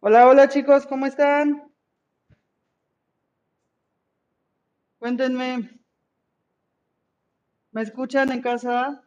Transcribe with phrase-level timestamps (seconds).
[0.00, 1.62] Hola, hola chicos, ¿cómo están?
[5.00, 5.48] Cuéntenme,
[7.72, 9.02] ¿me escuchan en casa?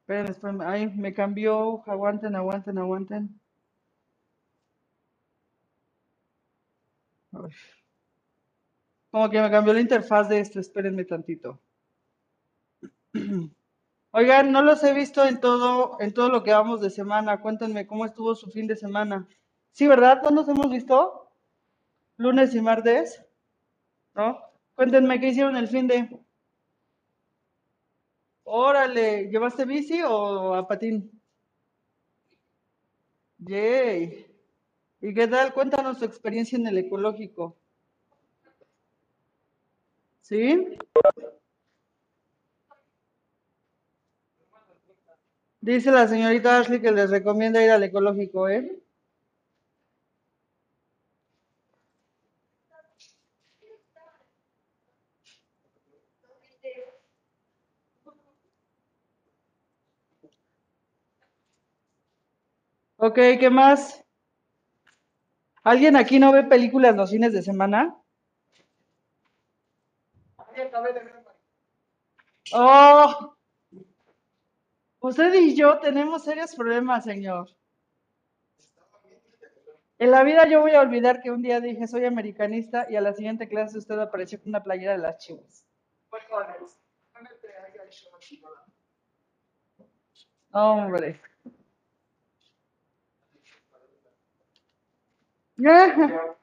[0.00, 3.40] Esperen, esperen, ay, me cambió, aguanten, aguanten, aguanten.
[7.32, 7.52] Ay,
[9.10, 11.60] Como que me cambió la interfaz de esto, espérenme tantito.
[14.10, 17.40] Oigan, no los he visto en todo, en todo lo que vamos de semana.
[17.40, 19.28] Cuéntenme cómo estuvo su fin de semana.
[19.72, 20.22] Sí, ¿verdad?
[20.22, 21.30] ¿No nos hemos visto?
[22.16, 23.22] Lunes y martes,
[24.14, 24.40] ¿no?
[24.74, 26.08] Cuéntenme qué hicieron el fin de.
[28.44, 31.20] Órale, ¿llevaste bici o a patín?
[33.38, 34.26] Yay.
[35.00, 35.52] ¿Y qué tal?
[35.52, 37.57] Cuéntanos tu experiencia en el ecológico.
[40.28, 40.76] ¿Sí?
[45.60, 48.82] Dice la señorita Ashley que les recomienda ir al ecológico, ¿eh?
[62.98, 64.04] Ok, ¿qué más?
[65.62, 67.96] ¿Alguien aquí no ve películas los fines de semana?
[72.52, 73.34] Oh,
[75.00, 77.48] usted y yo tenemos serios problemas, señor.
[79.98, 83.00] En la vida yo voy a olvidar que un día dije soy americanista y a
[83.00, 85.64] la siguiente clase usted apareció con una playera de las chivas.
[90.52, 91.20] Hombre.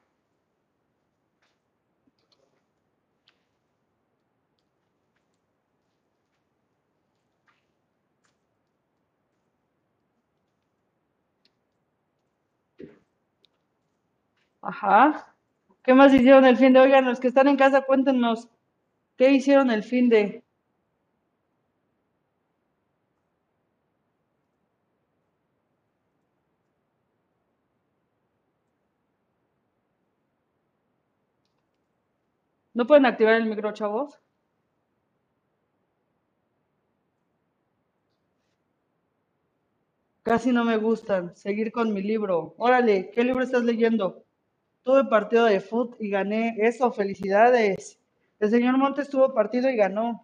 [14.65, 15.33] Ajá.
[15.81, 16.79] ¿Qué más hicieron el fin de?
[16.81, 18.49] Oigan, los que están en casa, cuéntenos,
[19.17, 20.43] ¿qué hicieron el fin de?
[32.75, 34.19] ¿No pueden activar el micro, chavos?
[40.23, 41.33] Casi no me gustan.
[41.37, 42.53] Seguir con mi libro.
[42.57, 44.25] Órale, ¿qué libro estás leyendo?
[44.85, 46.55] Tuve partido de foot y gané.
[46.59, 47.99] Eso, felicidades.
[48.39, 50.23] El señor Montes tuvo partido y ganó.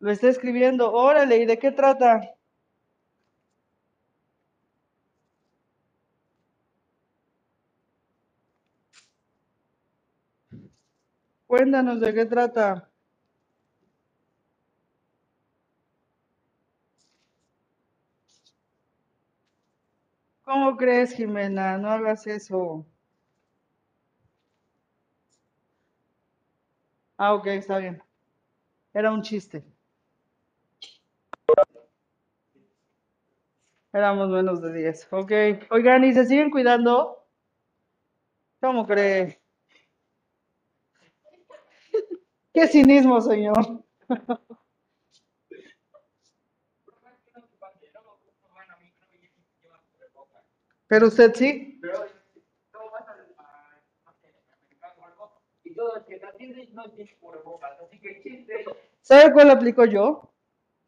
[0.00, 0.90] Lo está escribiendo.
[0.92, 2.34] Órale, ¿y de qué trata?
[11.46, 12.91] Cuéntanos de qué trata.
[20.52, 21.78] ¿Cómo crees, Jimena?
[21.78, 22.84] No hagas eso.
[27.16, 28.02] Ah, ok, está bien.
[28.94, 29.64] Era un chiste.
[33.94, 35.08] Éramos menos de 10.
[35.12, 35.32] Ok.
[35.70, 37.24] Oigan, ¿y se siguen cuidando?
[38.60, 39.42] ¿Cómo cree?
[42.54, 43.84] Qué cinismo, señor.
[50.92, 51.80] Pero usted sí.
[59.00, 60.30] ¿Sabe cuál aplico yo?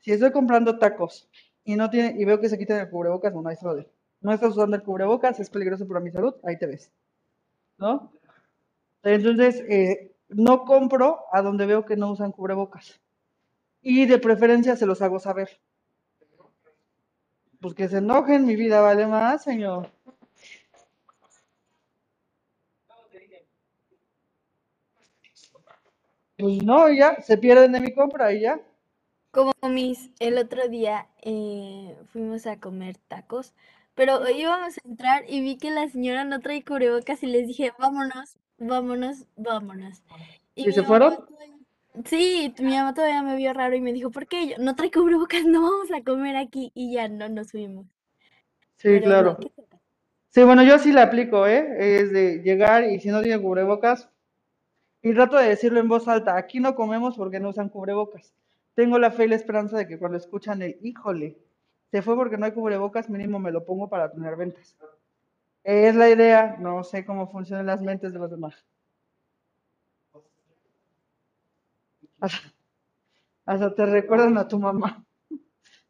[0.00, 1.26] Si estoy comprando tacos
[1.64, 3.88] y no tiene y veo que se quitan el cubrebocas, no, no hay fraude.
[4.20, 6.92] No estás usando el cubrebocas, es peligroso para mi salud, ahí te ves.
[7.78, 8.12] ¿No?
[9.04, 13.00] Entonces, eh, no compro a donde veo que no usan cubrebocas.
[13.80, 15.48] Y de preferencia se los hago saber.
[17.64, 19.90] Pues que se enojen, mi vida vale más, señor.
[26.36, 28.60] Pues no, ya, se pierden de mi compra y ya.
[29.30, 33.54] Como mis, el otro día eh, fuimos a comer tacos,
[33.94, 37.72] pero íbamos a entrar y vi que la señora no trae cubrebocas y les dije,
[37.78, 40.02] vámonos, vámonos, vámonos.
[40.54, 41.16] ¿Y se fueron?
[42.06, 44.48] Sí, mi mamá todavía me vio raro y me dijo, ¿por qué?
[44.48, 47.86] Yo, no trae cubrebocas, no vamos a comer aquí y ya no nos fuimos.
[48.76, 49.38] Sí, Pero claro.
[50.30, 52.00] Sí, bueno, yo sí la aplico, ¿eh?
[52.00, 54.10] Es de llegar y si no tiene cubrebocas,
[55.00, 58.32] y trato de decirlo en voz alta, aquí no comemos porque no usan cubrebocas.
[58.74, 61.38] Tengo la fe y la esperanza de que cuando escuchan el, híjole,
[61.90, 64.74] se fue porque no hay cubrebocas, mínimo me lo pongo para tener ventas.
[65.62, 68.64] Es la idea, no sé cómo funcionan las mentes de los demás.
[73.46, 75.04] Hasta, te recuerdan a tu mamá.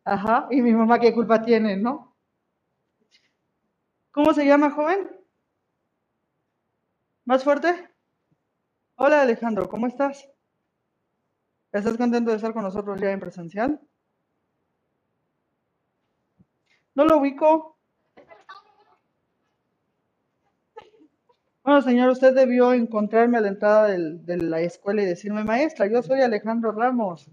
[0.04, 2.16] Ajá, y mi mamá qué culpa tiene, ¿no?
[4.10, 5.10] ¿Cómo se llama, joven?
[7.24, 7.88] ¿Más fuerte?
[8.96, 10.28] Hola Alejandro, ¿cómo estás?
[11.72, 13.80] ¿Estás contento de estar con nosotros ya en presencial?
[16.94, 17.73] No lo ubico.
[21.64, 25.86] Bueno, señor, usted debió encontrarme a la entrada del- de la escuela y decirme, maestra,
[25.86, 27.28] yo soy Alejandro Ramos.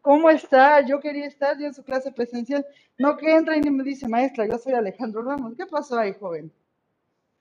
[0.00, 0.80] ¿Cómo está?
[0.86, 2.64] Yo quería estar ya en su clase presencial.
[2.98, 5.54] No que entra y ni me dice, maestra, yo soy Alejandro Ramos.
[5.56, 6.52] ¿Qué pasó ahí, joven?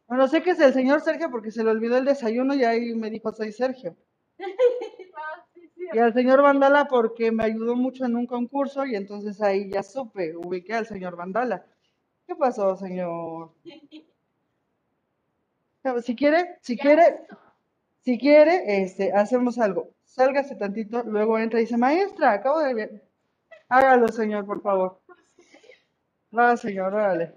[0.08, 2.96] Bueno, sé que es el señor Sergio porque se le olvidó el desayuno y ahí
[2.96, 3.96] me dijo, soy Sergio.
[5.94, 9.84] Y al señor Vandala porque me ayudó mucho en un concurso y entonces ahí ya
[9.84, 11.66] supe, ubiqué al señor Vandala.
[12.28, 13.52] ¿Qué pasó, señor?
[16.06, 17.06] Si quiere, si quiere,
[18.06, 19.92] si quiere, este, hacemos algo.
[20.06, 23.04] Sálgase tantito, luego entra y dice, maestra, acabo de ver.
[23.70, 25.02] Hágalo, señor, por favor.
[26.38, 27.36] Va, señor, órale.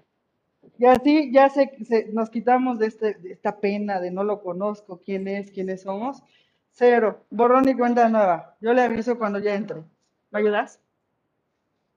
[0.79, 4.41] Y así ya se, se- nos quitamos de, este, de esta pena de no lo
[4.43, 6.23] conozco, quién es, quiénes somos.
[6.71, 8.57] Cero, borrón y cuenta nueva.
[8.61, 9.83] Yo le aviso cuando ya entre.
[10.31, 10.81] ¿Me ayudas?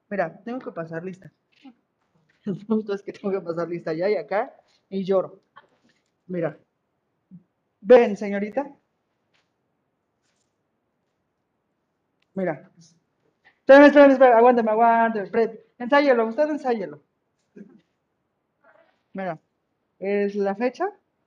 [0.09, 1.31] Mira, tengo que pasar lista.
[2.45, 4.53] El punto es que tengo que pasar lista allá y acá
[4.89, 5.39] y lloro.
[6.29, 6.57] Mira.
[7.81, 8.61] Ven, señorita.
[12.35, 12.71] Mira.
[12.77, 14.37] Espérame, espérame, espérame.
[14.37, 15.59] Aguántame, aguántame.
[15.79, 17.01] Ensáyelo, usted ensáyelo.
[19.13, 19.39] Mira.
[19.99, 20.85] Es la fecha,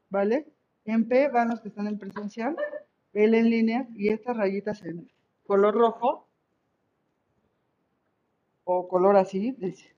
[0.08, 0.46] ¿vale?
[0.84, 2.56] En P van los que están en presencial,
[3.12, 5.10] L en línea y estas rayitas en
[5.46, 6.26] color rojo
[8.64, 9.94] o color así, dice.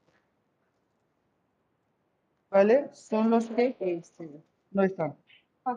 [2.51, 2.89] ¿Vale?
[2.93, 3.77] Son los que
[4.75, 5.17] no están.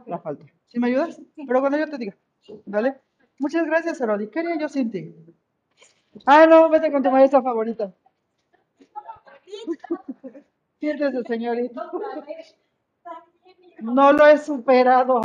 [0.06, 0.46] La falta.
[0.68, 1.22] ¿Sí me ayudas?
[1.48, 2.18] Pero cuando yo te diga.
[2.66, 3.00] ¿Vale?
[3.40, 4.28] Muchas gracias, Aroli.
[4.28, 5.16] ¿Qué haría yo sin ti?
[6.26, 7.94] Ah, no, vete con tu maestra favorita.
[10.80, 11.90] Siéntese, señorita.
[13.80, 15.22] No lo he superado.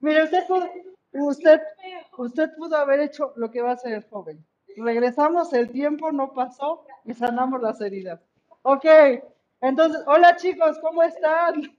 [0.00, 0.70] Mire, usted pudo,
[1.12, 1.60] usted,
[2.16, 4.44] usted pudo haber hecho lo que va a hacer, joven.
[4.76, 8.20] Regresamos, el tiempo no pasó y sanamos las heridas.
[8.62, 8.86] Ok,
[9.62, 11.78] entonces, hola chicos, ¿cómo están?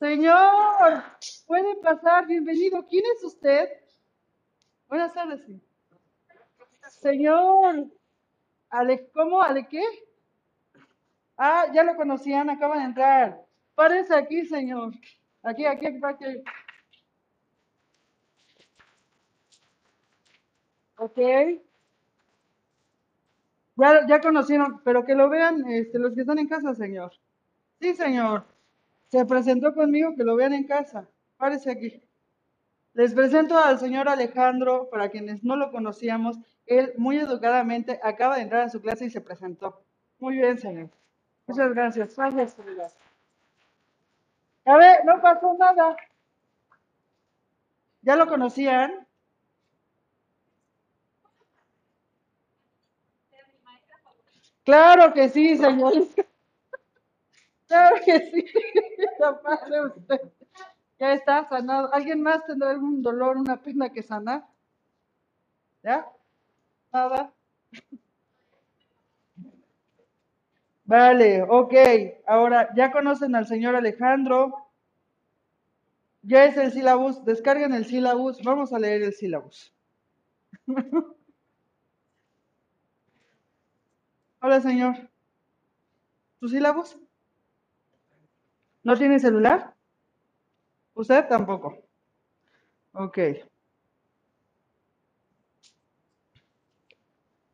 [0.00, 1.04] Señor,
[1.46, 2.84] puede pasar, bienvenido.
[2.86, 3.68] ¿Quién es usted?
[4.88, 5.40] Buenas tardes.
[5.46, 5.60] sí.
[6.88, 7.86] Señor,
[8.68, 9.40] Ale, ¿cómo?
[9.40, 9.82] ¿Ale qué?
[11.36, 13.46] Ah, ya lo conocían, acaban de entrar.
[13.76, 14.92] Párese aquí, señor.
[15.42, 16.42] Aquí, aquí, aquí.
[20.96, 21.18] Ok.
[23.80, 27.12] Ya, ya conocieron, pero que lo vean este, los que están en casa, señor.
[27.80, 28.44] Sí, señor.
[29.08, 31.08] Se presentó conmigo, que lo vean en casa.
[31.38, 32.02] Párese aquí.
[32.92, 36.38] Les presento al señor Alejandro, para quienes no lo conocíamos.
[36.66, 39.82] Él muy educadamente acaba de entrar a su clase y se presentó.
[40.18, 40.90] Muy bien, señor.
[41.46, 42.14] Muchas gracias.
[42.16, 42.88] Gracias, señora.
[44.66, 45.96] A ver, no pasó nada.
[48.02, 49.06] ¿Ya lo conocían?
[54.64, 56.22] Claro que sí, señorita.
[57.68, 58.44] Claro que sí.
[59.96, 60.20] Usted.
[60.98, 61.92] Ya está sanado.
[61.94, 64.44] ¿Alguien más tendrá algún dolor, una pena que sanar?
[65.82, 66.06] ¿Ya?
[66.92, 67.32] Nada.
[70.84, 71.74] Vale, ok.
[72.26, 74.66] Ahora, ya conocen al señor Alejandro.
[76.22, 77.24] Ya es el sílabus.
[77.26, 78.42] Descarguen el sílabus.
[78.42, 79.74] Vamos a leer el sílabus.
[84.42, 84.96] Hola, señor.
[86.38, 86.96] ¿Tu sílabus?
[88.82, 89.74] ¿No tiene celular?
[90.94, 91.76] ¿Usted tampoco?
[92.92, 93.18] Ok.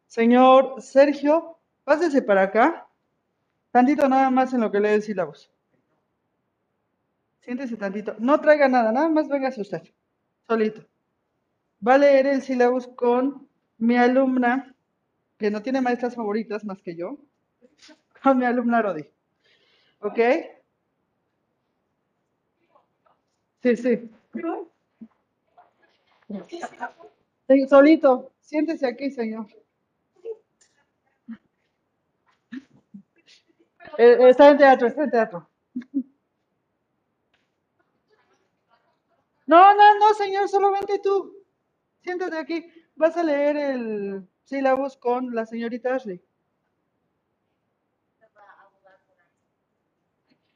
[0.07, 2.87] Señor Sergio, pásese para acá.
[3.73, 5.51] Tantito nada más en lo que lee el sílabus.
[7.41, 8.15] Siéntese tantito.
[8.21, 9.83] No traiga nada, nada más véngase usted.
[10.47, 10.87] Solito.
[11.87, 14.76] Va a leer el sílabus con mi alumna,
[15.39, 17.19] que no tiene maestras favoritas más que yo,
[18.23, 19.05] con mi alumna Rodi.
[20.01, 20.19] ¿Ok?
[23.63, 24.11] Sí, sí.
[27.49, 28.33] Sí, Solito.
[28.41, 29.47] Siéntese aquí, señor.
[33.99, 35.49] Eh, está en teatro, está en teatro.
[39.47, 41.33] No, no, no, señor, solo vente tú.
[42.03, 42.67] Siéntate aquí.
[42.97, 46.21] Vas a leer el sílabus con la señorita Ashley.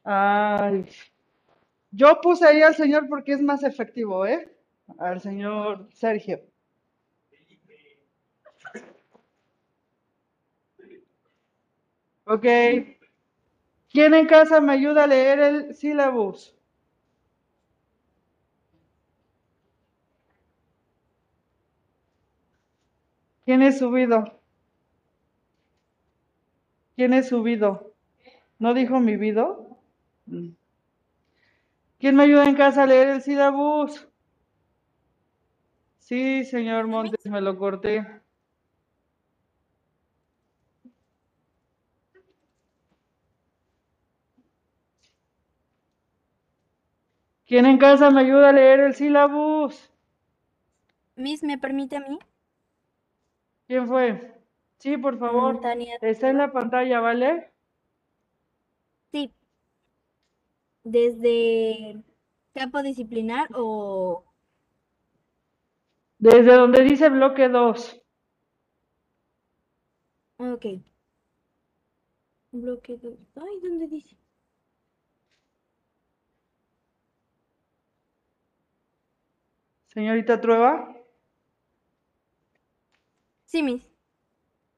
[0.04, 0.86] Ay,
[1.90, 4.50] yo puse ahí al señor porque es más efectivo, ¿eh?
[4.98, 6.40] Al señor Sergio.
[12.24, 12.46] Ok.
[13.92, 16.56] ¿Quién en casa me ayuda a leer el sílabus?
[23.50, 24.40] ¿Quién es subido?
[26.94, 27.96] ¿Quién es subido?
[28.60, 29.76] ¿No dijo mi vido?
[31.98, 34.06] ¿Quién me ayuda en casa a leer el sílabus?
[35.98, 38.06] Sí, señor Montes, me lo corté.
[47.46, 49.90] ¿Quién en casa me ayuda a leer el sílabus?
[51.16, 52.20] Miss, ¿me permite a mí?
[53.70, 54.34] ¿Quién fue?
[54.80, 55.58] Sí, por favor.
[55.58, 55.96] Mm, Tania.
[56.00, 57.52] Está en la pantalla, ¿vale?
[59.12, 59.32] Sí.
[60.82, 62.02] Desde
[62.52, 64.24] campo disciplinar o
[66.18, 68.02] Desde donde dice bloque 2.
[70.38, 70.66] ok.
[72.52, 73.18] Bloque dos.
[73.34, 74.16] Ay, ¿dónde dice?
[79.92, 80.99] Señorita Trueba.
[83.50, 83.84] Sí, Miss.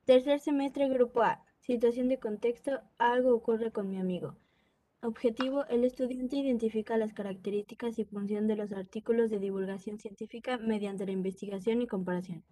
[0.07, 1.45] Tercer semestre, grupo A.
[1.61, 2.81] Situación de contexto.
[2.97, 4.35] Algo ocurre con mi amigo.
[5.03, 5.67] Objetivo.
[5.67, 11.13] El estudiante identifica las características y función de los artículos de divulgación científica mediante la
[11.13, 12.43] investigación y comparación.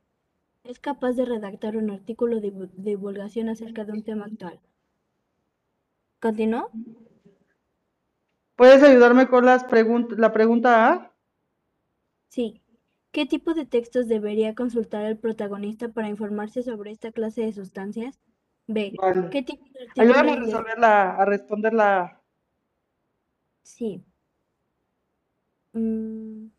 [0.63, 4.61] Es capaz de redactar un artículo de divu- divulgación acerca de un tema actual.
[6.21, 6.71] ¿Continúo?
[8.57, 11.15] ¿Puedes ayudarme con las pregun- la pregunta A?
[12.29, 12.61] Sí.
[13.13, 18.19] ¿Qué tipo de textos debería consultar el protagonista para informarse sobre esta clase de sustancias?
[18.67, 18.95] B.
[19.01, 19.31] Vale.
[19.31, 22.23] ¿Qué tipo de Ayúdame a de- resolverla, a responderla.
[23.63, 24.05] Sí.
[25.75, 26.51] Mm,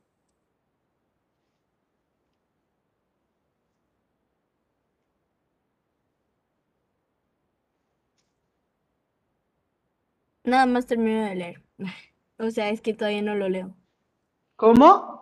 [10.44, 11.64] Nada más termino de leer.
[12.38, 13.76] O sea, es que todavía no lo leo.
[14.56, 15.21] ¿Cómo?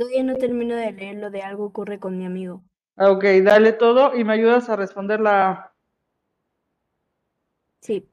[0.00, 2.64] Todavía no termino de leer lo de algo ocurre con mi amigo.
[2.96, 5.74] Ah, Ok, dale todo y me ayudas a responder la.
[7.82, 8.08] Sí.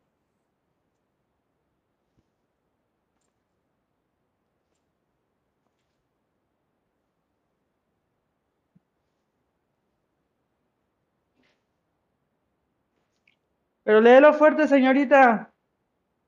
[13.85, 15.53] Pero léelo fuerte, señorita.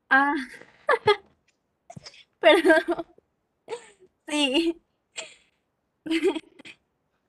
[0.10, 0.34] Ah.
[2.40, 3.06] Perdón.
[4.26, 4.82] Sí.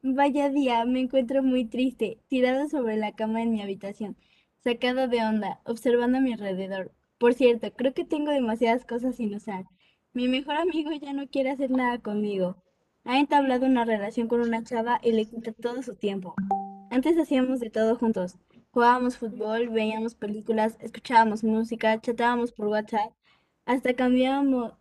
[0.03, 4.17] Vaya día, me encuentro muy triste, tirado sobre la cama en mi habitación,
[4.65, 6.93] sacado de onda, observando a mi alrededor.
[7.19, 9.67] Por cierto, creo que tengo demasiadas cosas sin usar.
[10.15, 12.57] Mi mejor amigo ya no quiere hacer nada conmigo.
[13.05, 16.35] Ha entablado una relación con una chava y le quita todo su tiempo.
[16.91, 18.37] Antes hacíamos de todo juntos.
[18.71, 23.13] Jugábamos fútbol, veíamos películas, escuchábamos música, chatábamos por WhatsApp,
[23.67, 24.73] hasta cambiábamos,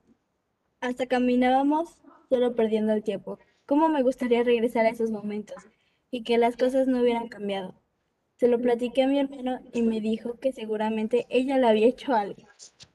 [0.79, 1.97] hasta caminábamos
[2.29, 3.39] solo perdiendo el tiempo.
[3.69, 5.63] ¿Cómo me gustaría regresar a esos momentos
[6.09, 7.75] y que las cosas no hubieran cambiado?
[8.37, 12.15] Se lo platiqué a mi hermano y me dijo que seguramente ella le había hecho
[12.15, 12.41] algo.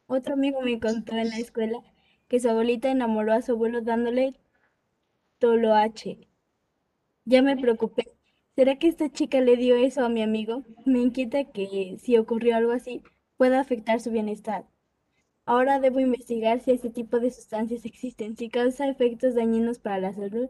[0.08, 1.78] Otro amigo me contó en la escuela
[2.26, 4.34] que su abuelita enamoró a su abuelo dándole
[5.38, 6.26] toloache.
[7.24, 8.08] Ya me preocupé.
[8.56, 10.64] ¿Será que esta chica le dio eso a mi amigo?
[10.84, 13.00] Me inquieta que si ocurrió algo así
[13.36, 14.64] pueda afectar su bienestar.
[15.46, 20.12] Ahora debo investigar si ese tipo de sustancias existen, si causa efectos dañinos para la
[20.12, 20.48] salud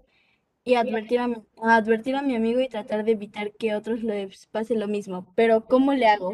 [0.64, 4.02] y advertir a mi, advertir a mi amigo y tratar de evitar que a otros
[4.02, 5.26] les pase lo mismo.
[5.34, 6.32] Pero ¿cómo le hago?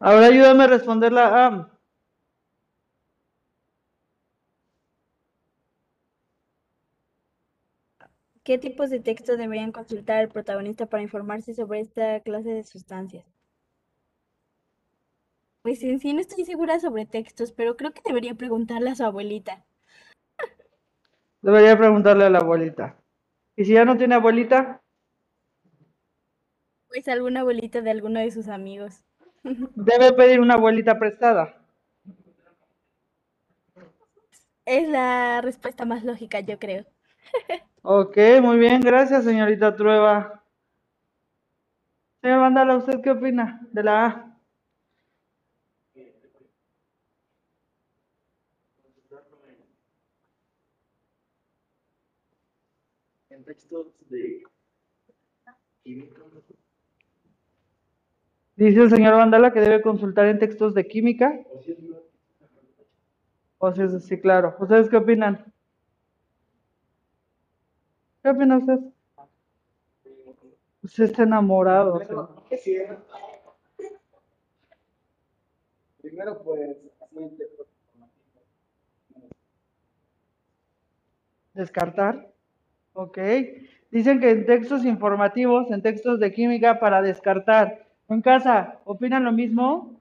[0.00, 1.78] Ahora ayúdame a responder la A.
[8.44, 13.26] ¿Qué tipos de texto deberían consultar el protagonista para informarse sobre esta clase de sustancias?
[15.62, 19.04] Pues en sí no estoy segura sobre textos, pero creo que debería preguntarle a su
[19.04, 19.66] abuelita.
[21.48, 22.94] Debería preguntarle a la abuelita.
[23.56, 24.82] ¿Y si ya no tiene abuelita?
[26.88, 29.02] Pues alguna abuelita de alguno de sus amigos.
[29.74, 31.54] Debe pedir una abuelita prestada.
[34.66, 36.84] Es la respuesta más lógica, yo creo.
[37.80, 40.44] Ok, muy bien, gracias, señorita Trueba.
[42.20, 44.27] Señor Vandala, ¿usted qué opina de la A?
[53.48, 54.42] Textos de
[55.82, 56.22] química.
[58.56, 61.40] Dice el señor Vandala que debe consultar en textos de química.
[63.56, 64.54] O sea, sí, claro.
[64.60, 65.50] ¿Ustedes qué opinan?
[68.22, 68.80] ¿Qué opina usted?
[70.82, 71.94] Usted está enamorado.
[71.94, 72.98] o sea.
[76.02, 76.76] Primero, pues.
[81.54, 82.37] Descartar.
[83.00, 83.16] Ok.
[83.92, 87.86] Dicen que en textos informativos, en textos de química para descartar.
[88.08, 90.00] En casa, ¿opinan lo mismo?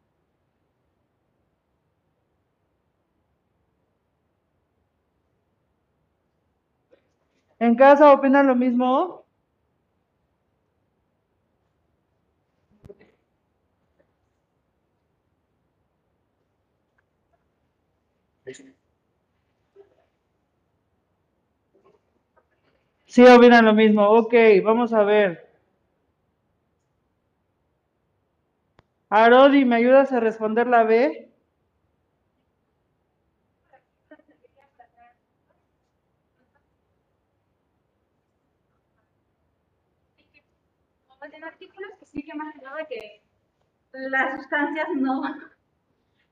[7.59, 9.26] ¿En casa opinan lo mismo?
[23.17, 24.07] Sí, opinan lo mismo.
[24.07, 24.31] Ok,
[24.63, 25.49] vamos a ver.
[29.09, 31.31] Arodi, ¿me ayudas a responder la B?
[41.19, 43.23] Pues en artículos que sí que más nada que
[43.93, 45.23] las sustancias no,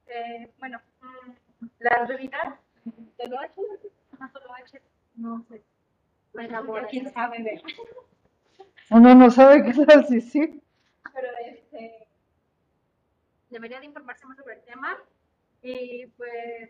[0.07, 2.59] eh, bueno, mm, las bebidas,
[3.17, 3.61] solo H,
[4.19, 4.81] no solo H,
[5.15, 5.63] no sé,
[6.35, 7.61] me enamoro, quién sabe.
[8.91, 10.61] Uno no sabe qué tal si sí.
[11.13, 12.07] pero este,
[13.49, 14.97] debería de informarse más sobre el tema
[15.61, 16.69] y pues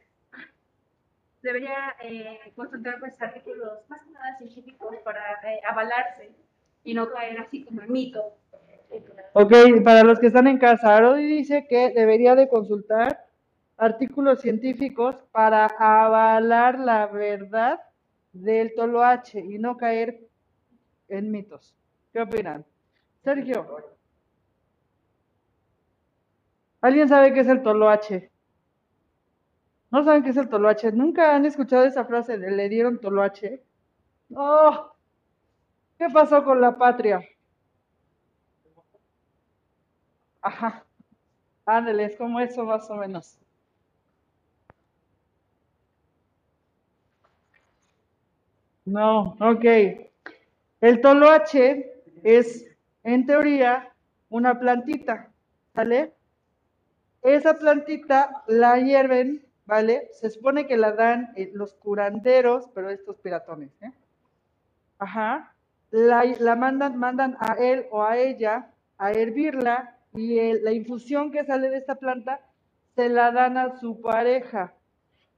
[1.41, 6.31] debería eh, consultar pues artículos más que nada científicos para eh, avalarse
[6.83, 8.37] y no caer así como en mito.
[9.33, 13.25] Ok, para los que están en casa, Arodi dice que debería de consultar
[13.77, 17.79] artículos científicos para avalar la verdad
[18.35, 20.27] del toloache y no caer
[21.07, 21.75] en mitos.
[22.11, 22.65] ¿Qué opinan?
[23.23, 23.65] Sergio.
[26.81, 28.31] ¿Alguien sabe qué es el toloache?
[29.89, 30.91] ¿No saben qué es el toloache?
[30.91, 33.63] ¿Nunca han escuchado esa frase de le dieron toloache?
[34.35, 34.91] ¡Oh!
[35.97, 37.21] ¿Qué pasó con la patria?
[40.41, 40.85] Ajá.
[41.65, 43.39] Ándale, es como eso más o menos.
[48.85, 49.65] No, ok.
[50.81, 51.93] El toloache
[52.23, 52.65] es,
[53.03, 53.91] en teoría,
[54.29, 55.31] una plantita,
[55.73, 56.13] ¿sale?
[57.23, 60.09] Esa plantita la hierven, ¿vale?
[60.13, 63.91] Se supone que la dan eh, los curanderos, pero estos piratones, ¿eh?
[64.99, 65.53] Ajá.
[65.91, 71.31] La, la mandan, mandan a él o a ella a hervirla y el- la infusión
[71.31, 72.41] que sale de esta planta
[72.95, 74.73] se la dan a su pareja.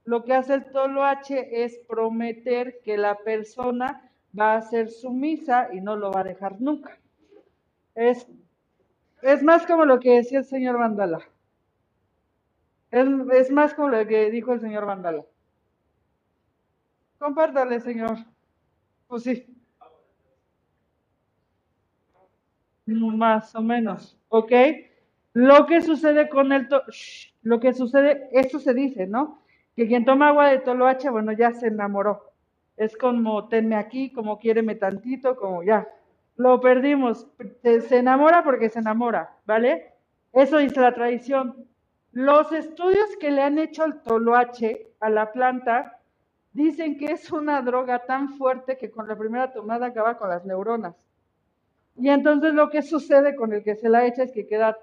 [0.08, 5.82] Lo que hace el toloache es prometer que la persona va a ser sumisa y
[5.82, 6.98] no lo va a dejar nunca.
[7.94, 8.26] Es,
[9.20, 11.20] es más como lo que decía el señor Vandala.
[12.90, 15.26] Es, más como lo que dijo el señor Vandala.
[17.18, 18.16] Compártale, señor.
[19.08, 19.46] Pues sí.
[22.86, 24.52] Más o menos, ¿ok?
[25.34, 29.46] Lo que sucede con el, Shh, lo que sucede, esto se dice, ¿no?
[29.78, 32.32] Que quien toma agua de toloache, bueno, ya se enamoró.
[32.76, 35.86] Es como tenme aquí, como quiéreme tantito, como ya.
[36.34, 37.28] Lo perdimos.
[37.62, 39.92] Se, enamora porque se enamora, ¿vale?
[40.32, 41.64] Eso dice la tradición.
[42.10, 46.00] Los estudios que le han hecho al toloache, a la planta,
[46.52, 50.44] dicen que es una droga tan fuerte que con la primera tomada acaba con las
[50.44, 50.96] neuronas.
[51.94, 54.76] Y entonces lo que sucede con el que se la echa es que queda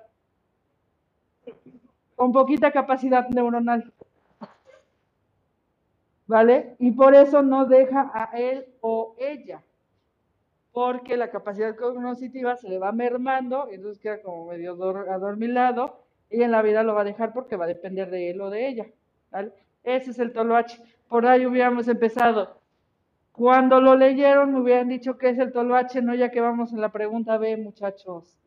[2.16, 3.92] con poquita capacidad neuronal.
[6.28, 6.76] ¿Vale?
[6.80, 9.64] Y por eso no deja a él o ella.
[10.72, 16.42] Porque la capacidad cognitiva se le va mermando, entonces queda como medio dor- adormilado, y
[16.42, 18.68] en la vida lo va a dejar porque va a depender de él o de
[18.68, 18.86] ella.
[19.32, 19.52] ¿vale?
[19.84, 20.82] Ese es el toloache.
[21.08, 22.60] Por ahí hubiéramos empezado.
[23.32, 26.82] Cuando lo leyeron me hubieran dicho que es el toloache, no ya que vamos en
[26.82, 28.38] la pregunta B, muchachos.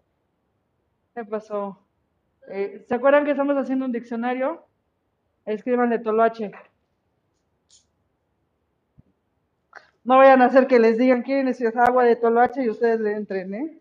[1.15, 1.79] ¿Qué pasó?
[2.51, 4.65] Eh, ¿Se acuerdan que estamos haciendo un diccionario?
[5.47, 6.53] Escríbanle toloache.
[10.09, 13.13] No vayan a hacer que les digan quieren decir agua de toloache y ustedes le
[13.13, 13.79] entren, ¿eh?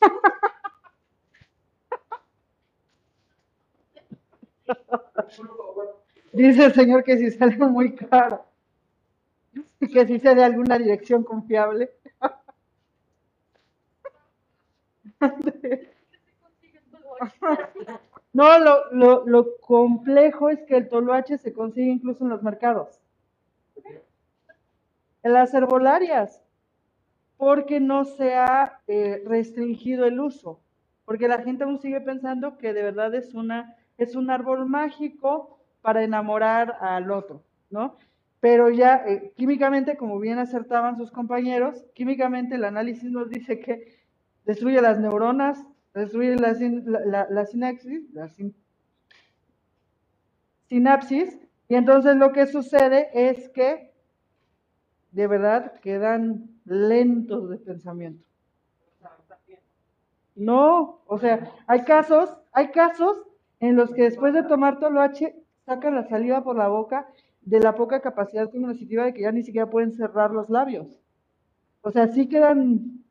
[6.32, 8.46] Dice el señor que si sale muy caro.
[9.78, 11.90] Y que si sea de alguna dirección confiable.
[18.38, 23.00] No, lo, lo, lo complejo es que el toloache se consigue incluso en los mercados.
[25.22, 26.40] En las herbolarias.
[27.36, 30.60] porque no se ha eh, restringido el uso,
[31.04, 35.58] porque la gente aún sigue pensando que de verdad es, una, es un árbol mágico
[35.82, 37.96] para enamorar al otro, ¿no?
[38.40, 43.98] Pero ya eh, químicamente, como bien acertaban sus compañeros, químicamente el análisis nos dice que
[44.46, 45.64] destruye las neuronas,
[46.00, 48.54] destruye la, la, sinapsis, la sin-
[50.68, 53.92] sinapsis, y entonces lo que sucede es que
[55.12, 58.24] de verdad quedan lentos de pensamiento.
[60.34, 63.16] No, o sea, hay casos, hay casos
[63.60, 67.08] en los que después de tomar toloache sacan la saliva por la boca
[67.40, 71.00] de la poca capacidad cognitiva de que ya ni siquiera pueden cerrar los labios.
[71.82, 73.04] O sea, sí quedan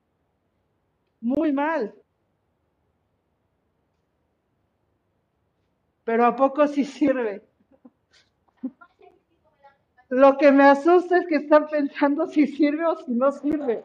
[1.21, 1.93] muy mal.
[6.05, 7.43] Pero ¿a poco sí sirve?
[10.09, 13.83] Lo que me asusta es que están pensando si sirve o si no sirve.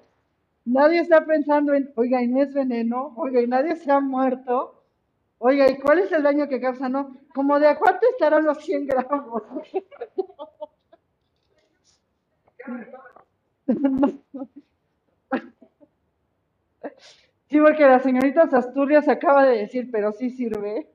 [0.66, 4.85] Nadie está pensando en, oiga, y no es veneno, oiga, y nadie se ha muerto.
[5.38, 6.90] Oiga, ¿y cuál es el daño que causa?
[6.90, 9.42] No, como de a cuánto estarán los 100 gramos.
[17.48, 20.88] Sí, porque la señorita Asturias acaba de decir, pero sí sirve.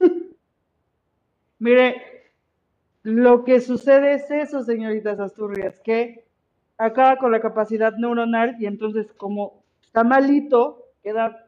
[1.58, 2.02] Mire,
[3.02, 6.24] lo que sucede es eso, señoritas Asturias, que
[6.78, 11.46] acaba con la capacidad neuronal y entonces como está malito, queda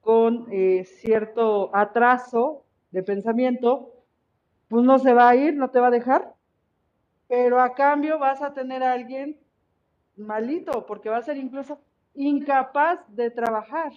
[0.00, 3.92] con eh, cierto atraso de pensamiento,
[4.68, 6.34] pues no se va a ir, no te va a dejar,
[7.28, 9.38] pero a cambio vas a tener a alguien
[10.16, 11.80] malito, porque va a ser incluso
[12.14, 13.92] incapaz de trabajar.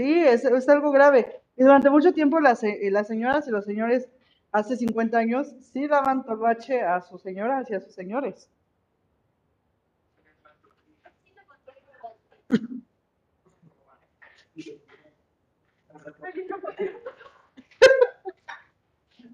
[0.00, 1.42] Sí, es, es algo grave.
[1.58, 4.08] Y durante mucho tiempo las, eh, las señoras y los señores,
[4.50, 8.48] hace 50 años, sí daban tolvache a sus señoras y a sus señores.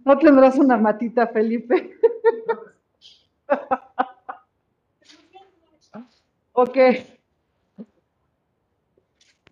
[0.04, 1.96] No tendrás una matita, Felipe.
[6.54, 6.76] ok.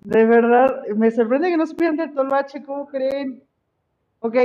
[0.04, 3.42] De verdad, me sorprende que no supieran del tolvache, ¿cómo creen?
[4.20, 4.36] Ok,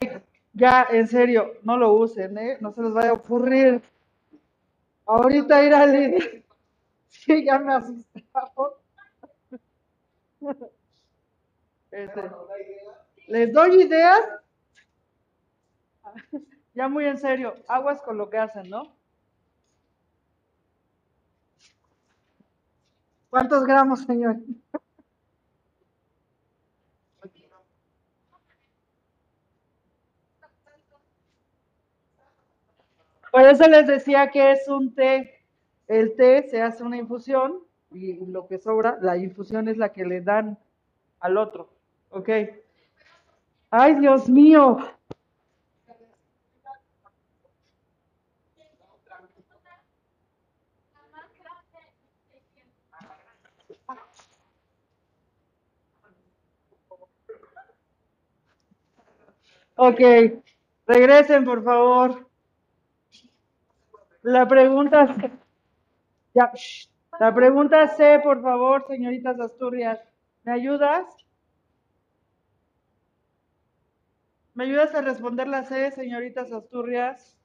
[0.54, 2.58] ya, en serio, no lo usen, ¿eh?
[2.62, 3.82] No se les vaya a ocurrir.
[5.06, 6.24] Ahorita ir a Lidia.
[7.10, 8.74] Sí, ya me asustaron.
[11.92, 12.22] Este,
[13.28, 14.22] les doy ideas.
[16.76, 18.84] Ya muy en serio, aguas con lo que hacen, ¿no?
[23.30, 24.38] ¿Cuántos gramos, señor?
[33.32, 35.46] Por eso les decía que es un té.
[35.88, 37.60] El té se hace una infusión
[37.92, 40.58] y lo que sobra, la infusión es la que le dan
[41.20, 41.70] al otro.
[42.10, 42.30] ¿Ok?
[43.72, 44.78] Ay, Dios mío.
[59.76, 60.00] Ok,
[60.86, 62.29] regresen por favor.
[64.22, 65.08] La pregunta,
[66.34, 66.52] ya,
[67.20, 70.00] la pregunta C, por favor, señoritas Asturias.
[70.44, 71.06] ¿Me ayudas?
[74.54, 77.40] ¿Me ayudas a responder la C, señoritas Asturias?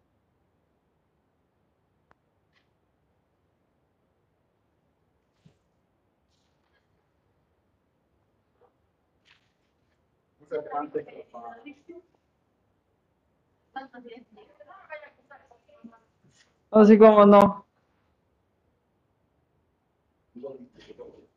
[16.75, 17.65] Así como no.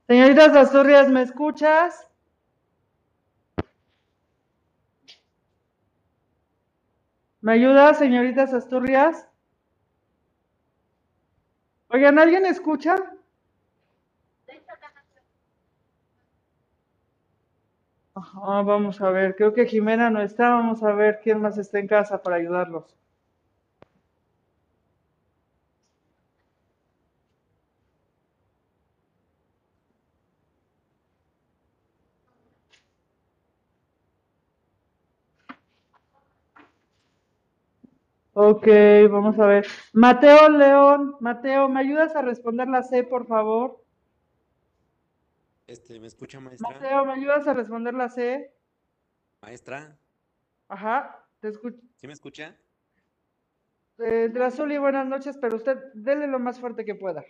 [0.07, 2.09] Señoritas Asturias, ¿me escuchas?
[7.41, 9.27] ¿Me ayuda, señoritas Asturias?
[11.89, 12.95] Oigan, ¿alguien escucha?
[18.15, 21.87] Vamos a ver, creo que Jimena no está, vamos a ver quién más está en
[21.87, 22.97] casa para ayudarlos.
[38.39, 38.67] Ok,
[39.09, 39.65] vamos a ver.
[39.93, 43.83] Mateo León, Mateo, ¿me ayudas a responder la C, por favor?
[45.65, 46.69] Este, ¿me escucha, maestra?
[46.69, 48.53] Mateo, ¿me ayudas a responder la C?
[49.41, 49.97] Maestra,
[50.69, 51.79] Ajá, te escucho.
[51.95, 52.55] ¿sí me escucha?
[53.97, 57.25] Eh, Drazuli, buenas noches, pero usted dele lo más fuerte que pueda.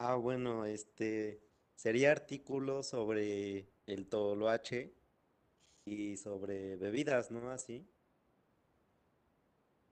[0.00, 1.40] Ah, bueno, este
[1.76, 4.92] sería artículo sobre el toloache
[5.86, 7.50] y sobre bebidas, ¿no?
[7.50, 7.88] Así.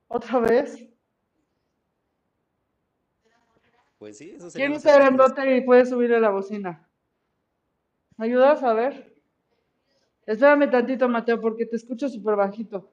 [0.09, 0.89] ¿Otra vez?
[3.99, 6.89] Pues sí, eso ¿Quién serían los está grandote y puede subirle la bocina?
[8.17, 9.15] ¿Me ayudas a ver?
[10.27, 12.93] Espérame tantito, Mateo, porque te escucho súper bajito.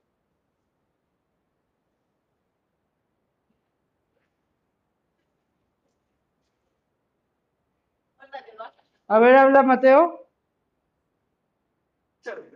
[9.07, 10.29] A ver, habla Mateo.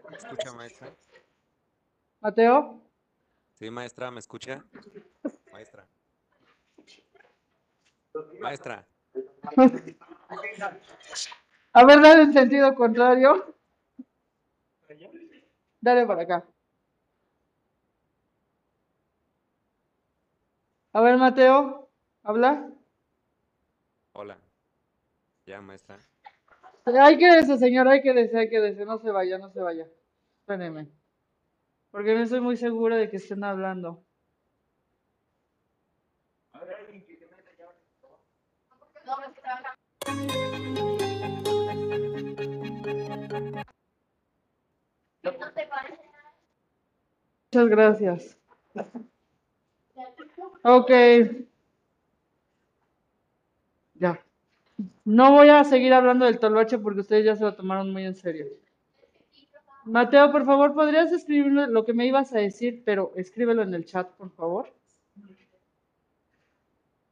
[0.09, 0.95] ¿Me escucha, maestra?
[2.21, 2.86] Mateo.
[3.57, 4.63] Sí, maestra, ¿me escucha?
[5.51, 5.87] Maestra.
[8.39, 8.87] Maestra,
[11.73, 13.55] A ver, dale en sentido contrario.
[15.81, 16.45] Dale para acá.
[20.93, 21.89] A ver, Mateo,
[22.23, 22.71] habla.
[24.13, 24.37] hola.
[25.47, 25.97] Ya, maestra.
[26.85, 29.61] Hay que ese señor, hay que ese, hay que ese, no se vaya, no se
[29.61, 29.87] vaya.
[30.41, 30.96] Espérenme.
[31.97, 34.05] Porque no estoy muy segura de que estén hablando.
[47.51, 48.37] Muchas gracias.
[50.63, 50.91] Ok.
[53.95, 54.23] Ya.
[55.03, 58.13] No voy a seguir hablando del toloache porque ustedes ya se lo tomaron muy en
[58.13, 58.45] serio.
[59.87, 63.85] Mateo, por favor, ¿podrías escribir lo que me ibas a decir, pero escríbelo en el
[63.85, 64.73] chat, por favor?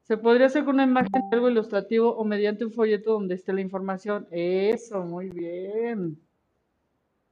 [0.04, 3.54] Se podría hacer con una imagen de algo ilustrativo o mediante un folleto donde esté
[3.54, 4.28] la información.
[4.30, 6.20] Eso, muy bien.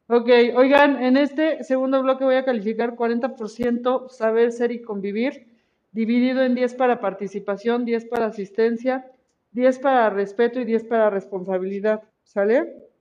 [0.07, 5.47] Ok, oigan, en este segundo bloque voy a calificar 40% saber ser y convivir,
[5.91, 9.11] dividido en 10 para participación, 10 para asistencia,
[9.51, 12.03] 10 para respeto y 10 para responsabilidad.
[12.23, 12.92] ¿Sale?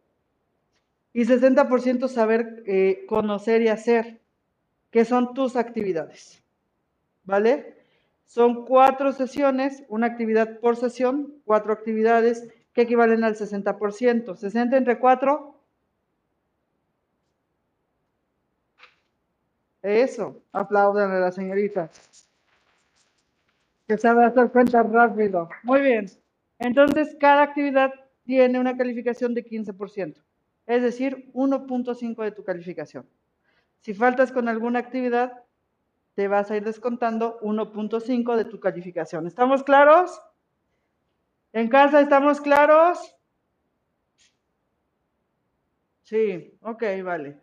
[1.12, 4.20] Y 60% saber eh, conocer y hacer,
[4.90, 6.42] que son tus actividades.
[7.24, 7.76] ¿Vale?
[8.24, 14.36] Son cuatro sesiones, una actividad por sesión, cuatro actividades que equivalen al 60%.
[14.36, 15.54] 60 entre 4.
[19.82, 21.90] Eso, apláudanle a la señorita.
[23.86, 25.48] Que sabe hacer cuentas rápido.
[25.64, 26.06] Muy bien.
[26.58, 27.92] Entonces, cada actividad
[28.24, 30.14] tiene una calificación de 15%,
[30.66, 33.08] es decir, 1.5 de tu calificación.
[33.80, 35.42] Si faltas con alguna actividad,
[36.14, 39.26] te vas a ir descontando 1.5 de tu calificación.
[39.26, 40.20] ¿Estamos claros?
[41.52, 43.14] ¿En casa estamos claros?
[46.02, 47.40] Sí, ok, vale.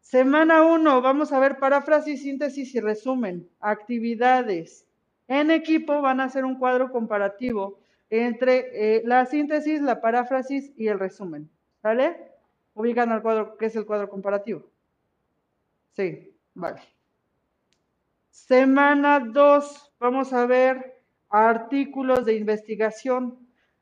[0.00, 3.48] Semana 1, vamos a ver paráfrasis, síntesis y resumen.
[3.60, 4.86] Actividades.
[5.28, 7.78] En equipo van a hacer un cuadro comparativo
[8.10, 11.50] entre eh, la síntesis, la paráfrasis y el resumen.
[11.84, 12.16] ¿Sale?
[12.72, 14.64] Ubican al cuadro, ¿qué es el cuadro comparativo?
[15.92, 16.80] Sí, vale.
[18.30, 23.38] Semana 2, vamos a ver artículos de investigación.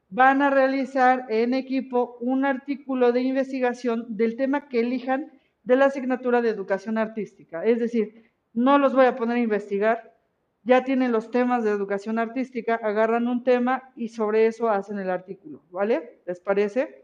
[0.09, 5.31] Van a realizar en equipo un artículo de investigación del tema que elijan
[5.63, 7.65] de la asignatura de educación artística.
[7.65, 10.13] Es decir, no los voy a poner a investigar,
[10.65, 15.09] ya tienen los temas de educación artística, agarran un tema y sobre eso hacen el
[15.09, 16.21] artículo, ¿vale?
[16.27, 17.02] ¿Les parece?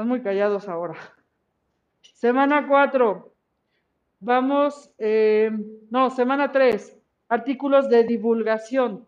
[0.00, 0.94] Están muy callados ahora.
[2.14, 3.34] Semana 4.
[4.20, 5.50] Vamos, eh,
[5.90, 6.98] no, semana 3.
[7.28, 9.04] Artículos de divulgación.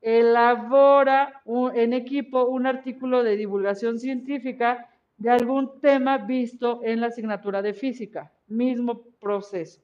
[0.00, 7.62] Elabora en equipo un artículo de divulgación científica de algún tema visto en la asignatura
[7.62, 8.32] de física.
[8.48, 9.80] Mismo proceso.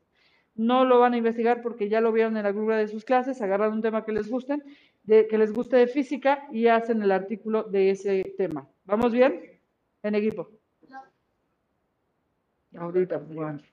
[0.57, 3.75] No lo van a investigar porque ya lo vieron en alguna de sus clases, agarran
[3.75, 4.65] un tema que les gusten,
[5.05, 8.69] de, que les guste de física y hacen el artículo de ese tema.
[8.87, 9.56] ¿Vamos bien?
[10.03, 10.49] En equipo.
[12.77, 13.65] Ahorita, aguante.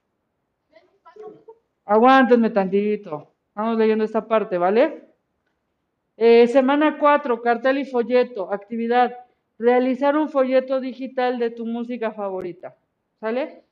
[1.86, 3.34] Aguántenme tantito.
[3.54, 5.10] Vamos leyendo esta parte, ¿vale?
[6.18, 8.52] Eh, semana 4, cartel y folleto.
[8.52, 9.18] Actividad.
[9.60, 12.76] Realizar un folleto digital de tu música favorita.
[13.20, 13.64] ¿Sale?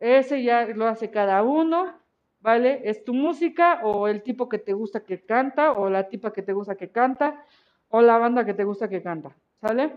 [0.00, 1.94] Ese ya lo hace cada uno,
[2.40, 2.82] ¿vale?
[2.84, 6.42] Es tu música o el tipo que te gusta que canta o la tipa que
[6.42, 7.44] te gusta que canta
[7.88, 9.92] o la banda que te gusta que canta, ¿sale?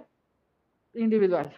[0.98, 1.54] Individual,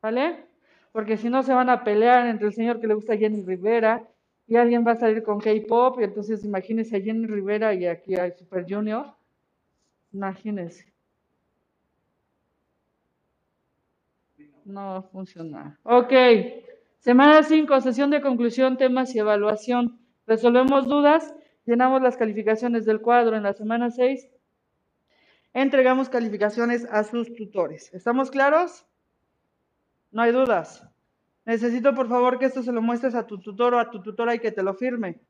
[0.00, 0.44] ¿vale?
[0.92, 4.06] Porque si no se van a pelear entre el señor que le gusta Jenny Rivera
[4.46, 8.14] y alguien va a salir con K-pop y entonces imagínense a Jenny Rivera y aquí
[8.16, 9.06] hay Super Junior,
[10.12, 10.92] imagínense.
[14.64, 15.96] no va a.
[15.96, 16.12] Ok.
[16.98, 19.98] Semana 5, sesión de conclusión, temas y evaluación.
[20.26, 21.34] Resolvemos dudas,
[21.66, 24.28] llenamos las calificaciones del cuadro en la semana 6.
[25.54, 27.92] Entregamos calificaciones a sus tutores.
[27.92, 28.86] ¿Estamos claros?
[30.10, 30.86] No hay dudas.
[31.44, 34.34] Necesito, por favor, que esto se lo muestres a tu tutor o a tu tutora
[34.34, 35.20] y que te lo firme.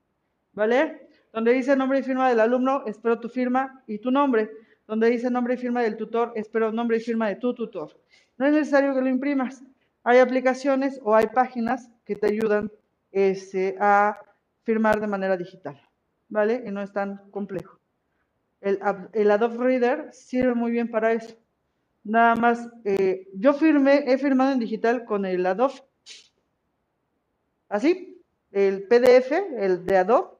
[0.52, 1.08] ¿Vale?
[1.32, 4.50] Donde dice nombre y firma del alumno, espero tu firma y tu nombre.
[4.86, 7.98] Donde dice nombre y firma del tutor, espero nombre y firma de tu tutor.
[8.36, 9.64] No es necesario que lo imprimas.
[10.04, 12.70] Hay aplicaciones o hay páginas que te ayudan
[13.10, 14.18] este, a
[14.62, 15.80] firmar de manera digital.
[16.28, 16.62] ¿Vale?
[16.66, 17.81] Y no es tan complejo.
[18.62, 18.78] El,
[19.12, 21.36] el Adobe Reader sirve muy bien para eso.
[22.04, 25.82] Nada más, eh, yo firmé, he firmado en digital con el Adobe.
[27.68, 30.36] Así, el PDF, el de Adobe,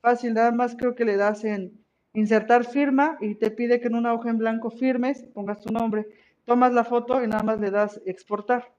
[0.00, 1.82] fácil, nada más creo que le das en
[2.12, 6.06] insertar firma y te pide que en una hoja en blanco firmes, pongas tu nombre,
[6.44, 8.72] tomas la foto y nada más le das exportar.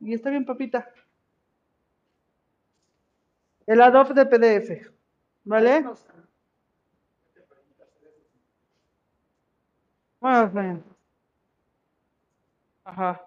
[0.00, 0.88] Y está bien, papita.
[3.66, 4.90] El Adobe de PDF,
[5.44, 5.84] ¿vale?
[10.22, 10.82] Bien.
[12.84, 13.26] Ajá.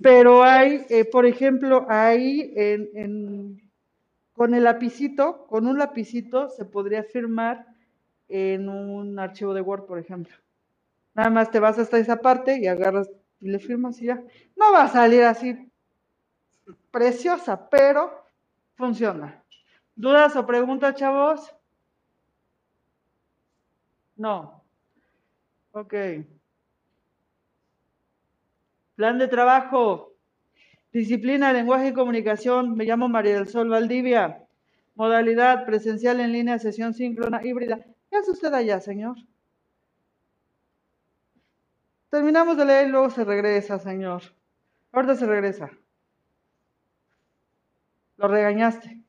[0.00, 3.70] Pero hay, eh, por ejemplo, ahí en, en-
[4.34, 7.66] con el lapicito, con un lapicito se podría firmar
[8.28, 10.34] en un archivo de Word, por ejemplo.
[11.14, 13.10] Nada más te vas hasta esa parte y agarras
[13.40, 14.22] y le firmas y ya.
[14.56, 15.70] No va a salir así
[16.90, 18.02] preciosa, pero
[18.76, 19.42] funciona.
[19.96, 21.40] ¿Dudas o preguntas, chavos?
[24.18, 24.64] No.
[25.72, 25.94] Ok.
[28.96, 30.12] Plan de trabajo.
[30.92, 32.74] Disciplina, lenguaje y comunicación.
[32.74, 34.44] Me llamo María del Sol Valdivia.
[34.96, 37.78] Modalidad presencial en línea, sesión síncrona, híbrida.
[38.10, 39.16] ¿Qué hace usted allá, señor?
[42.10, 44.22] Terminamos de leer y luego se regresa, señor.
[44.90, 45.70] Ahorita se regresa.
[48.16, 49.04] Lo regañaste.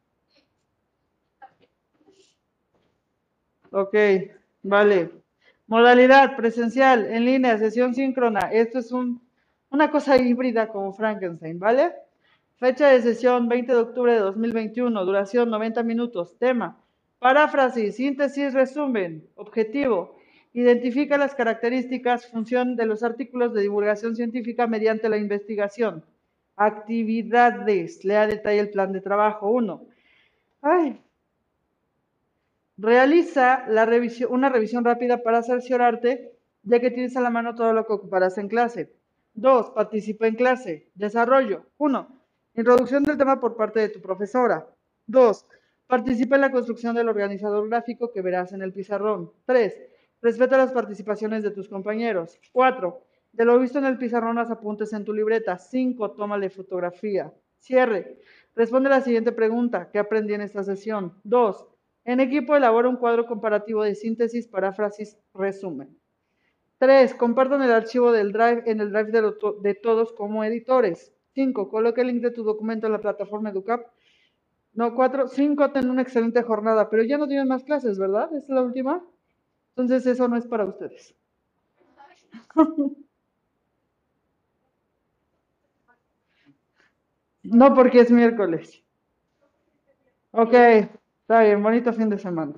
[3.71, 3.95] Ok,
[4.63, 5.11] vale.
[5.67, 8.51] Modalidad presencial, en línea, sesión síncrona.
[8.51, 9.21] Esto es un,
[9.69, 11.93] una cosa híbrida como Frankenstein, ¿vale?
[12.57, 16.37] Fecha de sesión 20 de octubre de 2021, duración 90 minutos.
[16.39, 16.77] Tema,
[17.19, 19.27] paráfrasis, síntesis, resumen.
[19.35, 20.17] Objetivo,
[20.53, 26.03] identifica las características, función de los artículos de divulgación científica mediante la investigación.
[26.55, 29.49] Actividades, lea detalle el plan de trabajo.
[29.49, 29.85] Uno,
[30.61, 30.99] ay,
[32.81, 33.65] Realiza
[34.29, 36.31] una revisión rápida para cerciorarte
[36.63, 38.93] ya que tienes a la mano todo lo que ocuparás en clase.
[39.33, 39.71] 2.
[39.71, 40.89] Participa en clase.
[40.95, 41.65] Desarrollo.
[41.77, 42.07] 1.
[42.55, 44.65] Introducción del tema por parte de tu profesora.
[45.07, 45.45] 2.
[45.87, 49.29] Participa en la construcción del organizador gráfico que verás en el pizarrón.
[49.45, 49.77] 3.
[50.21, 52.39] Respeta las participaciones de tus compañeros.
[52.53, 53.03] 4.
[53.33, 55.57] De lo visto en el pizarrón, haz apuntes en tu libreta.
[55.57, 56.11] 5.
[56.11, 57.33] Tómale fotografía.
[57.59, 58.19] Cierre.
[58.55, 59.89] Responde la siguiente pregunta.
[59.91, 61.19] ¿Qué aprendí en esta sesión?
[61.25, 61.67] 2.
[62.09, 65.95] En equipo elabora un cuadro comparativo de síntesis, paráfrasis, resumen.
[66.79, 67.13] 3.
[67.13, 69.11] Compartan el archivo del Drive en el Drive
[69.61, 71.13] de, todos como editores.
[71.35, 71.69] 5.
[71.69, 73.85] Coloca el link de tu documento en la plataforma EduCap.
[74.73, 75.27] No, 4.
[75.27, 75.71] 5.
[75.71, 78.33] Ten una excelente jornada, pero ya no tienen más clases, ¿verdad?
[78.33, 79.05] ¿Esta es la última?
[79.75, 81.13] Entonces eso no es para ustedes.
[87.41, 88.83] No porque es miércoles.
[90.31, 90.53] Ok,
[91.29, 92.55] está bien, bonito fin de semana.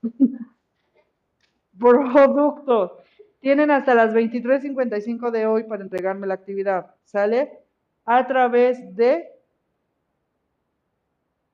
[1.80, 2.98] Producto.
[3.40, 6.94] Tienen hasta las 23.55 de hoy para entregarme la actividad.
[7.02, 7.58] ¿Sale?
[8.04, 9.32] A través de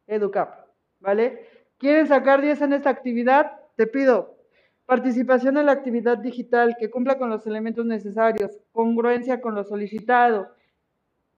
[0.06, 0.66] Educap.
[1.00, 1.46] ¿Vale?
[1.78, 3.52] ¿Quieren sacar 10 en esta actividad?
[3.76, 4.36] Te pido
[4.84, 10.52] participación en la actividad digital que cumpla con los elementos necesarios, congruencia con lo solicitado,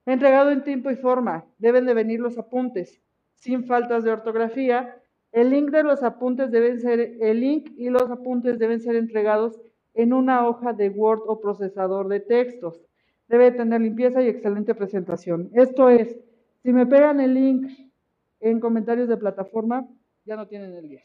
[0.05, 1.45] entregado en tiempo y forma.
[1.59, 3.01] Deben de venir los apuntes
[3.37, 4.97] sin faltas de ortografía.
[5.33, 9.59] El link de los apuntes deben ser, el link y los apuntes deben ser entregados
[9.95, 12.80] en una hoja de Word o procesador de textos.
[13.28, 15.51] Debe tener limpieza y excelente presentación.
[15.55, 16.20] Esto es,
[16.62, 17.70] si me pegan el link
[18.41, 19.89] en comentarios de plataforma,
[20.26, 21.03] ya no tienen el 10.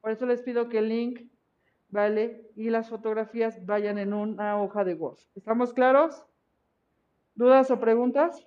[0.00, 1.20] Por eso les pido que el link,
[1.90, 2.50] ¿vale?
[2.56, 5.18] Y las fotografías vayan en una hoja de Word.
[5.34, 6.24] ¿Estamos claros?
[7.34, 8.46] ¿Dudas o preguntas?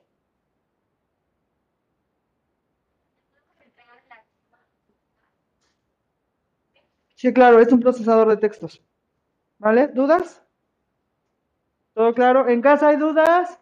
[7.17, 8.81] Sí, claro, es un procesador de textos.
[9.59, 9.87] ¿Vale?
[9.89, 10.43] ¿Dudas?
[11.95, 12.47] ¿Todo claro?
[12.47, 13.59] ¿En casa hay dudas?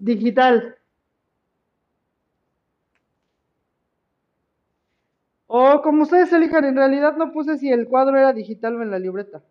[0.00, 0.76] Digital.
[5.46, 8.90] Ok, como ustedes elijan, en realidad no puse si el cuadro era digital o en
[8.90, 9.42] la libreta.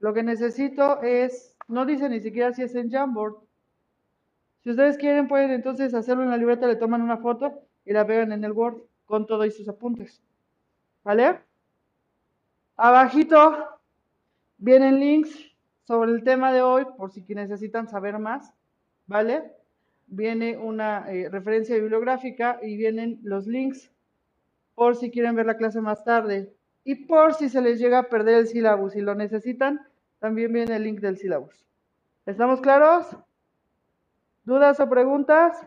[0.00, 3.36] Lo que necesito es, no dice ni siquiera si es en Jamboard.
[4.62, 8.06] Si ustedes quieren, pueden entonces hacerlo en la libreta, le toman una foto y la
[8.06, 10.22] pegan en el Word con todo y sus apuntes.
[11.02, 11.40] ¿Vale?
[12.76, 13.80] Abajito
[14.58, 15.50] vienen links
[15.84, 18.54] sobre el tema de hoy, por si necesitan saber más,
[19.06, 19.52] ¿vale?
[20.06, 23.90] Viene una eh, referencia bibliográfica y vienen los links
[24.74, 26.54] por si quieren ver la clase más tarde.
[26.84, 29.80] Y por si se les llega a perder el sílabus y lo necesitan,
[30.18, 31.66] también viene el link del sílabus.
[32.26, 33.16] ¿Estamos claros?
[34.50, 35.64] ¿Dudas o preguntas?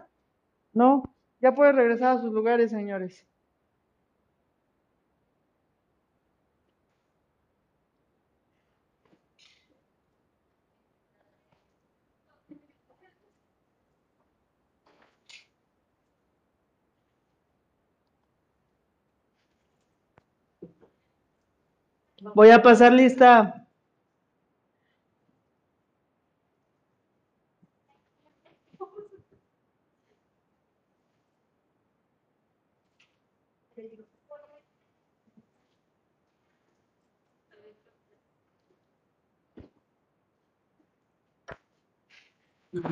[0.73, 1.03] ¿No?
[1.39, 3.25] Ya pueden regresar a sus lugares, señores.
[22.35, 23.62] Voy a pasar lista.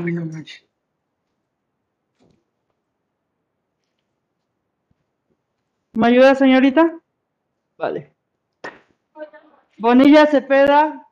[0.04, 0.66] Ay, no manches.
[5.94, 7.00] ¿Me ayuda, señorita?
[7.78, 8.12] Vale.
[9.78, 11.08] Bonilla Cepeda.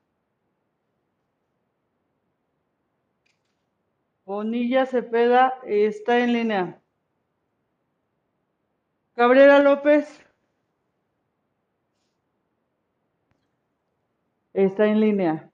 [4.26, 6.82] Bonilla Cepeda está en línea.
[9.14, 10.26] Cabrera López.
[14.54, 15.52] Está en línea.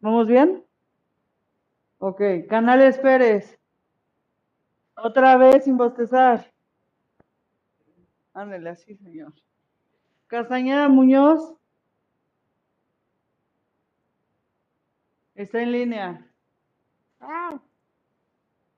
[0.00, 0.64] ¿Vamos bien?
[2.04, 2.20] Ok.
[2.48, 3.60] Canales Pérez.
[4.96, 6.52] Otra vez sin bostezar.
[8.34, 9.32] Ándale así, señor.
[10.26, 11.54] Castañeda Muñoz.
[15.36, 16.26] Está en línea.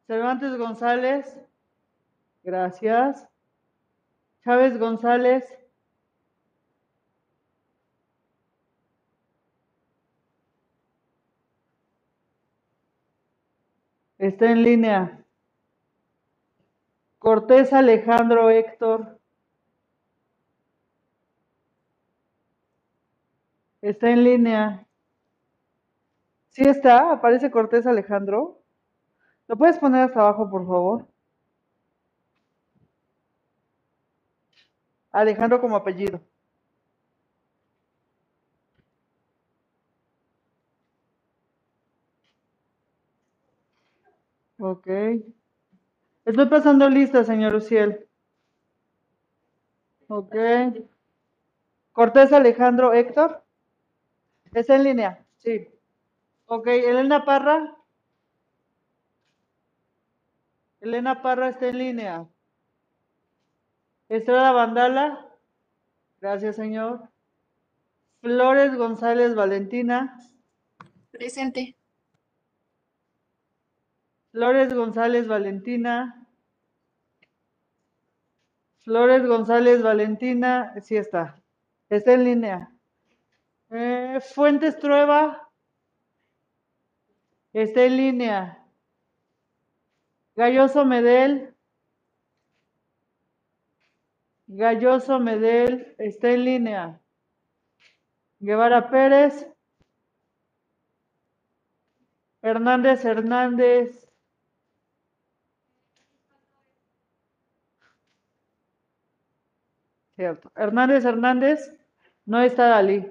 [0.07, 1.41] Cervantes González.
[2.43, 3.27] Gracias.
[4.45, 5.64] Chávez González.
[14.25, 15.23] Está en línea.
[17.19, 19.21] Cortés Alejandro Héctor.
[23.83, 24.87] Está en línea.
[26.49, 28.63] Sí está, aparece Cortés Alejandro.
[29.47, 31.07] ¿Lo puedes poner hasta abajo, por favor?
[35.13, 36.19] Alejandro como apellido.
[44.67, 44.87] Ok.
[46.25, 48.09] Estoy pasando lista, señor Uciel.
[50.09, 50.35] Ok.
[51.93, 53.45] Cortés Alejandro Héctor.
[54.55, 55.27] ¿Está en línea?
[55.37, 55.69] Sí.
[56.47, 57.77] Ok, Elena Parra.
[60.81, 62.27] Elena Parra está en línea.
[64.09, 65.29] Estrada Vandala.
[66.23, 67.11] Gracias, señor.
[68.23, 70.17] Flores González Valentina.
[71.11, 71.77] Presente.
[74.35, 76.27] Flores González Valentina.
[78.81, 81.41] Flores González Valentina, sí está.
[81.89, 82.73] Está en línea.
[83.71, 85.49] Eh, Fuentes Trueba.
[87.53, 88.67] Está en línea.
[90.35, 91.55] Galloso Medel.
[94.49, 97.01] Galloso Medel está en línea.
[98.41, 99.47] Guevara Pérez.
[102.43, 104.04] Hernández Hernández.
[110.17, 110.51] Cierto.
[110.55, 111.73] Hernández Hernández
[112.27, 113.07] no está Dalí.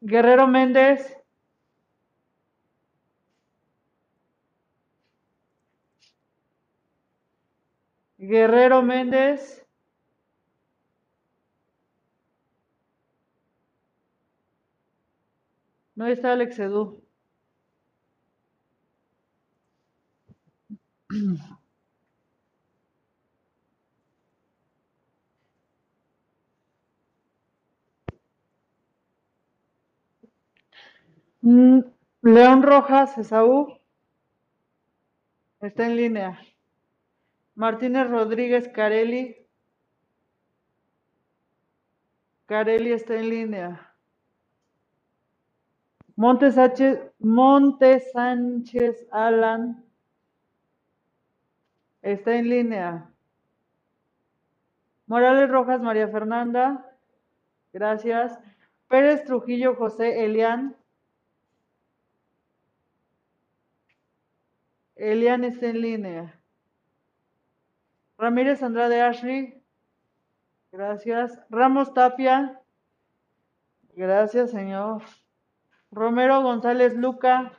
[0.00, 1.16] Guerrero Méndez.
[8.18, 9.64] Guerrero Méndez.
[15.94, 17.02] No está Alex Edu.
[31.46, 33.78] León Rojas, Esaú.
[35.60, 36.40] Está en línea.
[37.54, 39.36] Martínez Rodríguez Carelli.
[42.46, 43.94] Carelli está en línea.
[46.16, 49.84] Montes Sánchez, Montes Sánchez Alan
[52.02, 53.10] está en línea.
[55.06, 56.92] Morales Rojas María Fernanda.
[57.72, 58.36] Gracias.
[58.88, 60.75] Pérez Trujillo José Elian.
[64.96, 66.40] Elian está en línea.
[68.18, 69.62] Ramírez Andrade Ashley.
[70.72, 71.38] Gracias.
[71.50, 72.60] Ramos Tapia.
[73.94, 75.02] Gracias, señor.
[75.90, 77.52] Romero González Luca.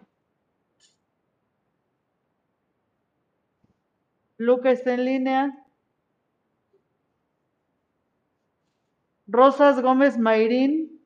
[4.37, 5.67] Luca está en línea.
[9.27, 11.01] Rosas Gómez Mayrín.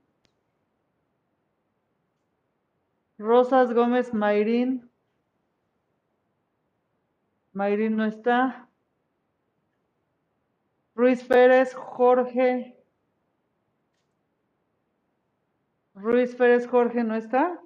[3.17, 4.90] Rosas Gómez Mayrín.
[7.53, 8.67] Mayrín no está.
[10.95, 12.77] Ruiz Pérez Jorge.
[15.93, 17.59] Ruiz Pérez Jorge no está.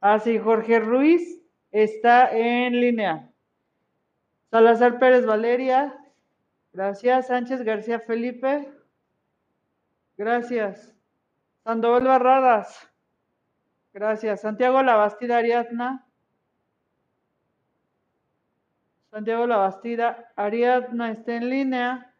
[0.00, 3.30] Ah, sí, Jorge Ruiz está en línea.
[4.50, 5.98] Salazar Pérez Valeria.
[6.72, 7.28] Gracias.
[7.28, 8.70] Sánchez García Felipe.
[10.16, 10.94] Gracias.
[11.64, 12.88] Sandoval Barradas.
[13.92, 14.42] Gracias.
[14.42, 16.03] Santiago Labastida Ariadna.
[19.14, 22.12] Santiago Labastida Ariadna está en línea.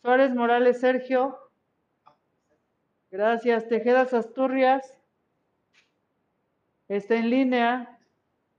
[0.00, 1.38] Suárez Morales Sergio.
[3.10, 3.68] Gracias.
[3.68, 4.98] Tejedas Asturias.
[6.88, 7.98] Está en línea.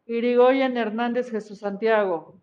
[0.05, 2.39] Irigoyen Hernández Jesús Santiago.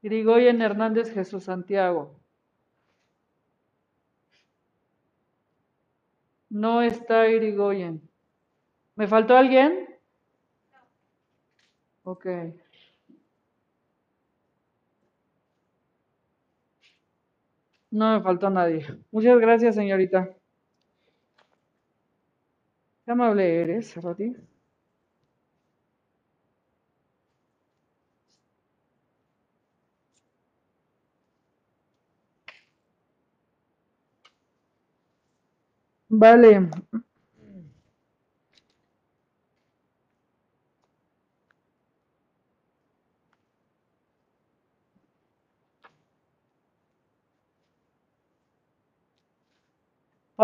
[0.00, 2.18] Irigoyen Hernández Jesús Santiago.
[6.48, 8.00] No está Irigoyen.
[8.96, 9.93] ¿Me faltó alguien?
[12.04, 12.26] Ok.
[17.90, 18.84] No me faltó nadie.
[19.10, 20.28] Muchas gracias, señorita.
[23.06, 24.36] Qué amable eres, Roti.
[36.08, 36.70] Vale.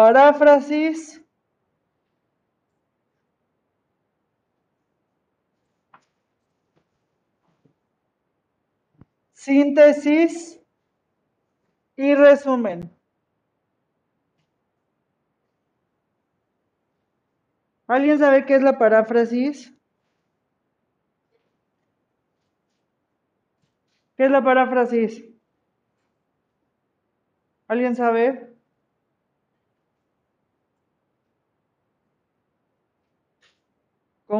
[0.00, 1.22] Paráfrasis.
[9.34, 10.58] Síntesis
[11.96, 12.90] y resumen.
[17.86, 19.70] ¿Alguien sabe qué es la paráfrasis?
[24.16, 25.22] ¿Qué es la paráfrasis?
[27.68, 28.49] ¿Alguien sabe?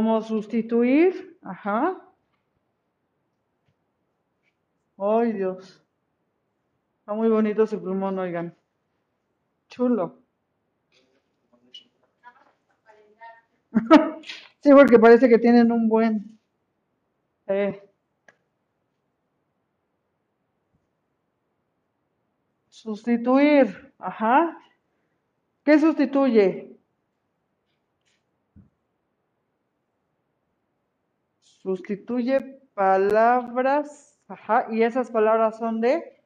[0.00, 1.36] ¿Cómo sustituir?
[1.42, 2.00] Ajá.
[4.98, 5.82] Ay, Dios.
[7.00, 8.56] Está muy bonito su plumón, oigan.
[9.70, 10.04] Chulo.
[14.62, 16.38] Sí, porque parece que tienen un buen.
[17.46, 17.80] eh,
[22.70, 23.92] Sustituir.
[23.98, 24.56] Ajá.
[25.64, 26.69] ¿Qué sustituye?
[31.62, 34.18] Sustituye palabras.
[34.28, 34.66] Ajá.
[34.70, 36.16] Y esas palabras son de.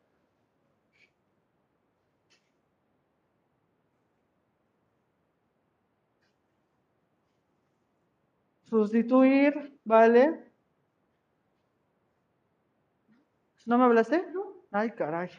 [8.69, 10.53] Sustituir, ¿vale?
[13.67, 14.25] ¿No me hablaste?
[14.73, 15.31] Ay, caray.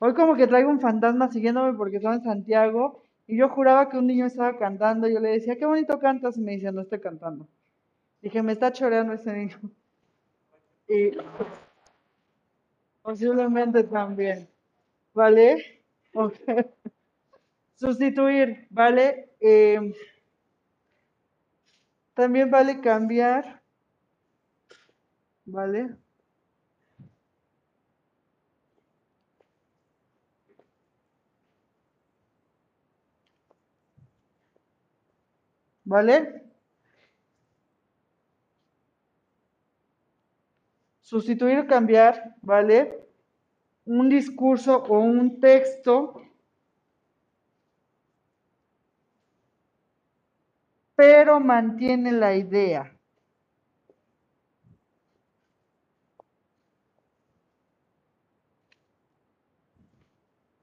[0.00, 3.98] Hoy como que traigo un fantasma siguiéndome porque estaba en Santiago y yo juraba que
[3.98, 5.08] un niño estaba cantando.
[5.08, 6.36] Yo le decía, qué bonito cantas.
[6.38, 7.46] Y me decía, no estoy cantando.
[8.22, 9.58] Dije, me está choreando ese niño.
[10.88, 11.12] Y
[13.02, 14.48] posiblemente también.
[15.14, 15.82] ¿Vale?
[16.14, 16.34] Ok.
[17.74, 19.28] Sustituir, ¿vale?
[19.40, 19.92] Eh,
[22.14, 23.60] también vale cambiar,
[25.44, 25.96] ¿vale?
[35.84, 36.41] ¿Vale?
[41.12, 42.78] Sustituir o cambiar, ¿vale?
[43.84, 46.22] Un discurso o un texto
[50.96, 52.96] pero mantiene la idea.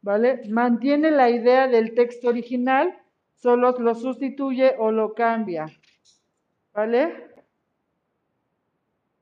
[0.02, 0.41] ¿Vale?
[0.50, 2.97] Mantiene la idea del texto original,
[3.36, 5.68] solo lo sustituye o lo cambia.
[6.74, 7.29] ¿Vale?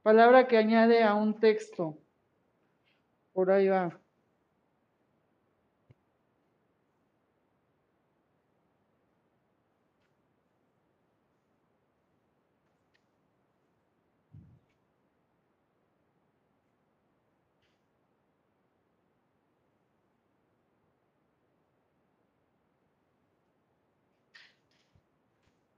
[0.08, 1.98] Palabra que añade a un texto.
[3.34, 4.00] Por ahí va.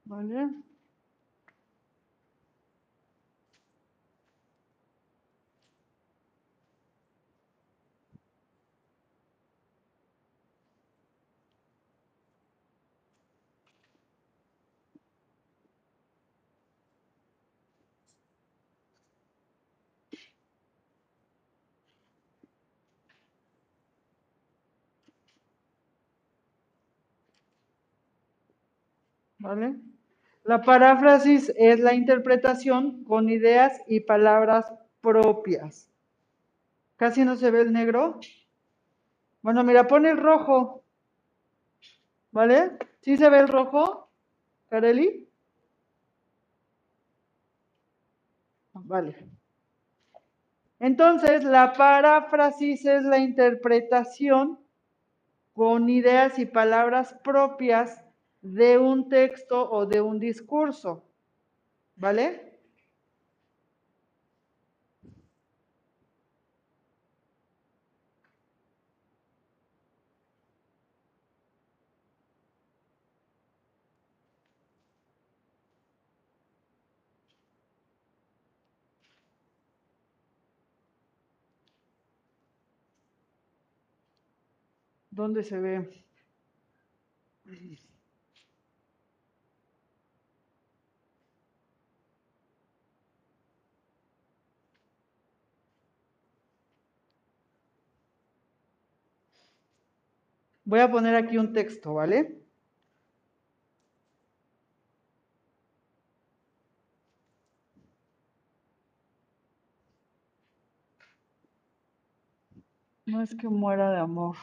[0.06, 0.69] ¿Vale?
[29.50, 29.78] ¿Vale?
[30.44, 34.72] La paráfrasis es la interpretación con ideas y palabras
[35.02, 35.90] propias.
[36.98, 38.20] Casi no se ve el negro.
[39.42, 40.84] Bueno, mira, pone el rojo.
[42.30, 42.78] ¿Vale?
[43.02, 44.12] ¿Sí se ve el rojo,
[44.70, 45.28] Kareli?
[48.74, 49.16] Vale.
[50.80, 54.60] Entonces, la paráfrasis es la interpretación
[55.54, 58.04] con ideas y palabras propias
[58.42, 61.04] de un texto o de un discurso.
[61.96, 62.50] ¿Vale?
[85.12, 85.76] ¿Dónde se ve?
[100.70, 102.44] Voy a poner aquí un texto, ¿vale?
[113.06, 114.38] No es que muera de amor.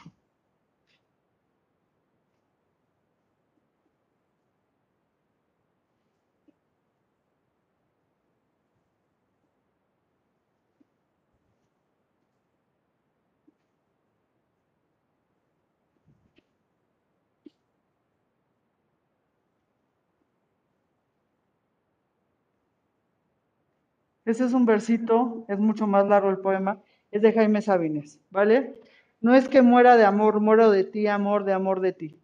[24.27, 28.77] Ese es un versito, es mucho más largo el poema, es de Jaime Sabines, ¿vale?
[29.21, 32.19] No es que muera de amor, muero de ti, amor, de amor de ti,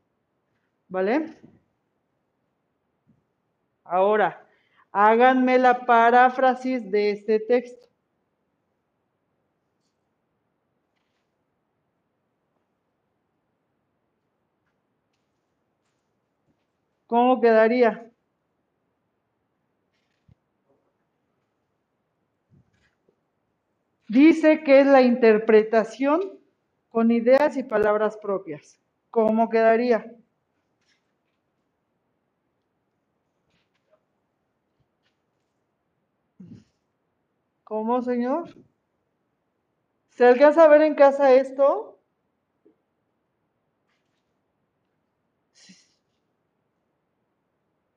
[0.90, 1.38] ¿vale?
[3.86, 4.46] Ahora,
[4.92, 7.88] háganme la paráfrasis de este texto.
[17.08, 18.13] ¿Cómo quedaría?
[24.14, 26.40] Dice que es la interpretación
[26.90, 28.80] con ideas y palabras propias.
[29.10, 30.06] ¿Cómo quedaría?
[37.64, 38.56] ¿Cómo, señor?
[40.10, 41.98] ¿Se alcanza a ver en casa esto?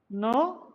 [0.09, 0.66] ¿No?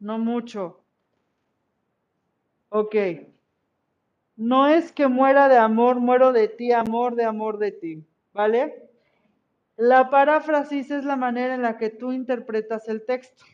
[0.00, 0.80] No mucho.
[2.70, 2.96] Ok.
[4.36, 8.04] No es que muera de amor, muero de ti, amor de amor de ti.
[8.32, 8.88] ¿Vale?
[9.76, 13.44] La paráfrasis es la manera en la que tú interpretas el texto.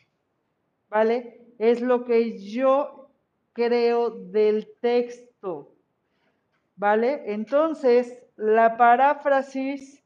[0.89, 1.41] ¿Vale?
[1.57, 3.09] Es lo que yo
[3.51, 5.73] creo del texto.
[6.77, 7.23] ¿Vale?
[7.33, 10.01] Entonces, la paráfrasis,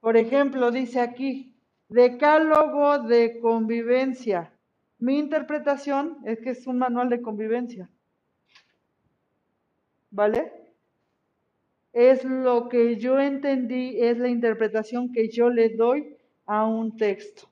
[0.00, 1.56] por ejemplo, dice aquí,
[1.88, 4.52] decálogo de convivencia.
[5.00, 7.88] Mi interpretación es que es un manual de convivencia.
[10.10, 10.52] ¿Vale?
[11.92, 17.48] Es lo que yo entendí, es la interpretación que yo le doy a un texto.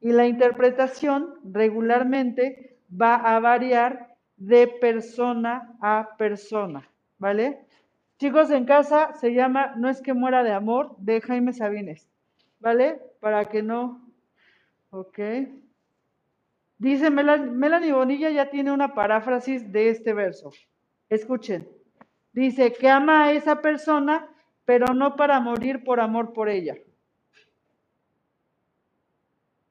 [0.00, 6.86] Y la interpretación regularmente va a variar de persona a persona.
[7.18, 7.66] ¿Vale?
[8.18, 12.06] Chicos, en casa se llama No es que muera de amor de Jaime Sabines.
[12.60, 13.00] ¿Vale?
[13.20, 14.06] Para que no.
[14.90, 15.18] Ok.
[16.78, 20.52] Dice Melanie Bonilla ya tiene una paráfrasis de este verso.
[21.08, 21.68] Escuchen.
[22.32, 24.28] Dice que ama a esa persona,
[24.64, 26.76] pero no para morir por amor por ella.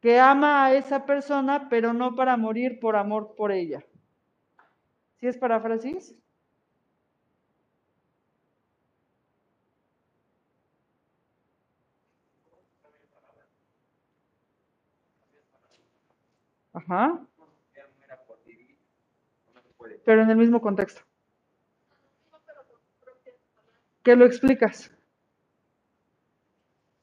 [0.02, 3.84] que ama a esa persona, pero no para morir por amor por ella.
[5.20, 6.16] ¿Sí es paráfrasis?
[16.78, 17.20] Ajá.
[20.06, 21.02] Pero en el mismo contexto.
[24.04, 24.92] ¿Qué lo explicas?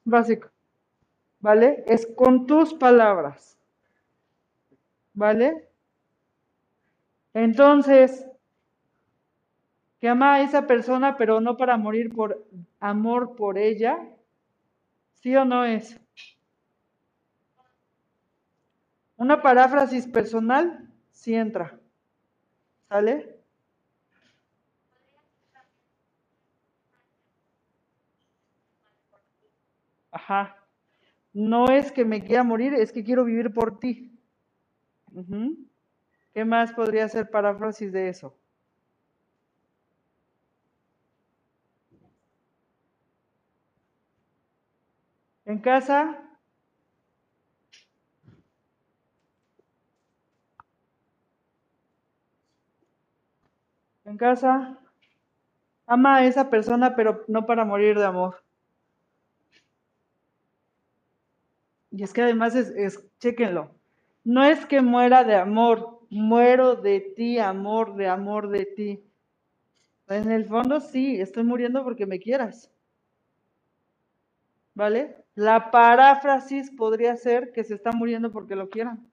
[0.04, 0.48] Básico.
[1.40, 1.84] ¿Vale?
[1.86, 3.58] Es con tus palabras.
[5.12, 5.68] ¿Vale?
[7.34, 8.26] Entonces,
[9.98, 12.46] que ama a esa persona, pero no para morir por
[12.78, 13.98] amor por ella,
[15.14, 16.00] ¿sí o no es?
[19.16, 21.78] Una paráfrasis personal sí entra.
[22.88, 23.40] ¿Sale?
[30.10, 30.56] Ajá.
[31.32, 34.18] No es que me quiera morir, es que quiero vivir por ti.
[36.32, 38.36] ¿Qué más podría ser paráfrasis de eso?
[45.46, 46.23] En casa,
[54.04, 54.78] en casa,
[55.86, 58.42] ama a esa persona, pero no para morir de amor.
[61.90, 63.70] Y es que además es, es, chéquenlo,
[64.24, 69.04] no es que muera de amor, muero de ti, amor, de amor de ti.
[70.08, 72.70] En el fondo sí, estoy muriendo porque me quieras.
[74.74, 75.24] ¿Vale?
[75.34, 79.08] La paráfrasis podría ser que se está muriendo porque lo quieran.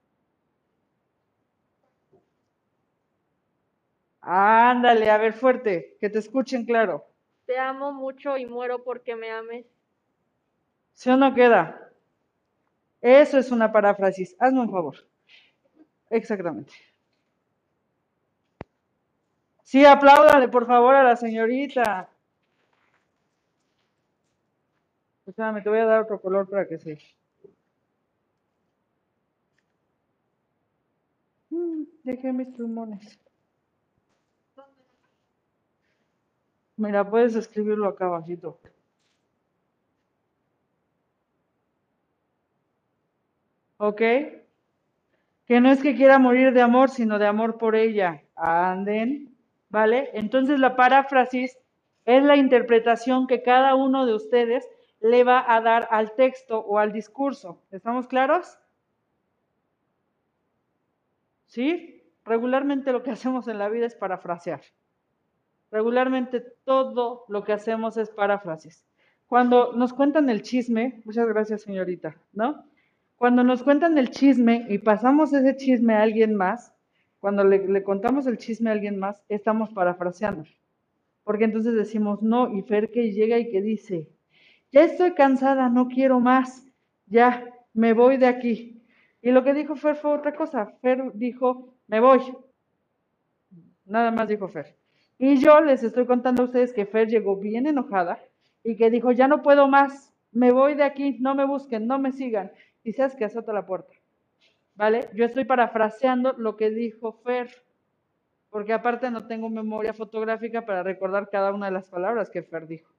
[4.22, 7.04] Ándale, a ver fuerte, que te escuchen claro.
[7.46, 9.66] Te amo mucho y muero porque me ames.
[10.94, 11.90] ¿Sí o no queda?
[13.02, 14.34] Eso es una paráfrasis.
[14.38, 14.96] Hazme un favor.
[16.10, 16.72] Exactamente.
[19.64, 22.08] Sí, apláudale por favor a la señorita.
[25.26, 26.98] Espérame, te voy a dar otro color para que se.
[31.52, 33.16] Mm, dejé mis plumones.
[36.82, 38.58] Mira, puedes escribirlo acá abajito.
[43.76, 44.00] ¿Ok?
[45.46, 48.24] Que no es que quiera morir de amor, sino de amor por ella.
[48.34, 49.32] Anden,
[49.68, 50.10] ¿vale?
[50.14, 51.56] Entonces la paráfrasis
[52.04, 54.68] es la interpretación que cada uno de ustedes
[55.00, 57.62] le va a dar al texto o al discurso.
[57.70, 58.58] ¿Estamos claros?
[61.46, 62.02] ¿Sí?
[62.24, 64.62] Regularmente lo que hacemos en la vida es parafrasear.
[65.72, 68.84] Regularmente todo lo que hacemos es paráfrasis.
[69.26, 72.66] Cuando nos cuentan el chisme, muchas gracias señorita, ¿no?
[73.16, 76.74] Cuando nos cuentan el chisme y pasamos ese chisme a alguien más,
[77.20, 80.44] cuando le, le, contamos el chisme a alguien más, estamos parafraseando.
[81.24, 84.10] Porque entonces decimos, no, y Fer que llega y que dice,
[84.72, 86.66] ya estoy cansada, no quiero más,
[87.06, 88.82] ya me voy de aquí.
[89.22, 90.66] Y lo que dijo Fer fue otra cosa.
[90.82, 92.20] Fer dijo, me voy.
[93.86, 94.81] Nada más dijo Fer.
[95.22, 98.20] Y yo les estoy contando a ustedes que Fer llegó bien enojada
[98.64, 102.00] y que dijo, ya no puedo más, me voy de aquí, no me busquen, no
[102.00, 102.50] me sigan
[102.82, 103.94] y seas que azota la puerta.
[104.74, 105.10] ¿Vale?
[105.14, 107.48] Yo estoy parafraseando lo que dijo Fer,
[108.50, 112.66] porque aparte no tengo memoria fotográfica para recordar cada una de las palabras que Fer
[112.66, 112.92] dijo.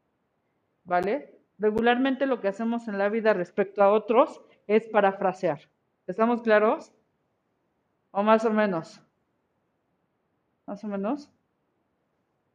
[0.86, 1.30] ¿Vale?
[1.60, 5.60] Regularmente lo que hacemos en la vida respecto a otros es parafrasear.
[6.08, 6.94] ¿Estamos claros?
[8.12, 9.02] ¿O más o menos?
[10.66, 11.30] ¿Más o menos?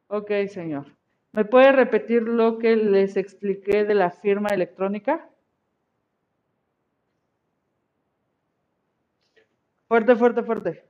[0.09, 0.87] Ok, señor.
[1.33, 5.29] ¿Me puede repetir lo que les expliqué de la firma electrónica?
[9.89, 10.85] Fuerte, fuerte, fuerte.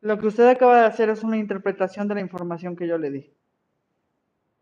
[0.00, 3.10] Lo que usted acaba de hacer es una interpretación de la información que yo le
[3.10, 3.32] di.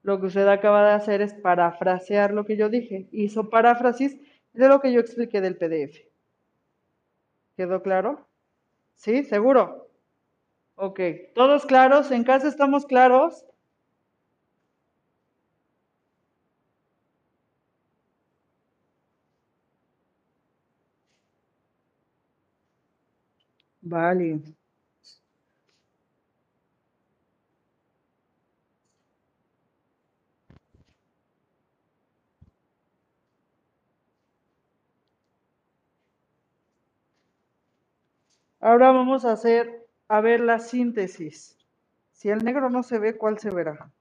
[0.07, 3.09] Lo que usted acaba de hacer es parafrasear lo que yo dije.
[3.13, 4.17] Hizo paráfrasis
[4.55, 6.09] de lo que yo expliqué del PDF.
[7.57, 8.29] ¿Quedó claro?
[8.95, 9.25] ¿Sí?
[9.25, 9.91] ¿Seguro?
[10.77, 11.01] Ok,
[11.35, 12.11] ¿todos claros?
[12.13, 13.47] ¿En casa estamos claros?
[23.83, 24.56] Vale.
[38.67, 41.57] Ahora vamos a hacer, a ver la síntesis.
[42.11, 43.93] Si el negro no se ve, ¿cuál se verá?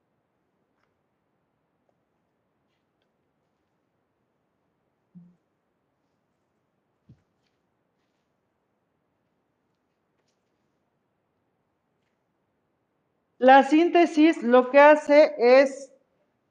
[13.37, 15.91] La síntesis lo que hace es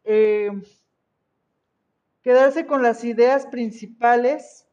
[0.04, 0.52] eh,
[2.22, 4.63] quedarse con las ideas principales.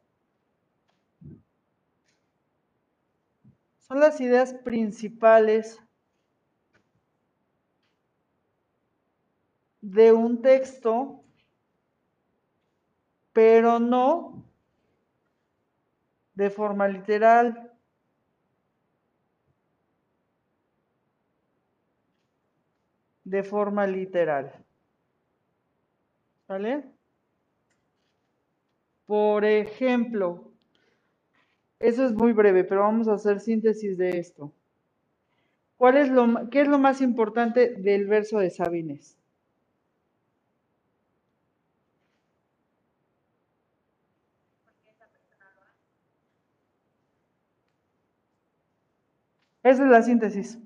[3.92, 5.78] Son las ideas principales
[9.82, 11.22] de un texto,
[13.34, 14.42] pero no
[16.34, 17.70] de forma literal.
[23.24, 24.64] de forma literal.
[26.46, 26.84] ¿Sale?
[29.04, 30.51] Por ejemplo,
[31.82, 34.52] eso es muy breve, pero vamos a hacer síntesis de esto.
[35.76, 39.18] ¿Cuál es lo, ¿Qué es lo más importante del verso de Sabines?
[49.64, 50.58] Esa es la síntesis.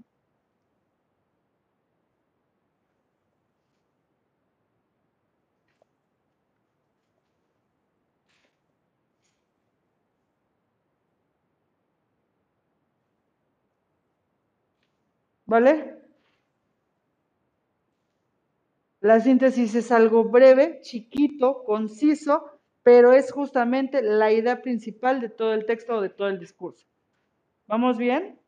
[15.47, 15.97] ¿Vale?
[19.01, 25.55] La síntesis es algo breve, chiquito, conciso, pero es justamente la idea principal de todo
[25.55, 26.87] el texto o de todo el discurso.
[27.67, 28.41] ¿Vamos bien?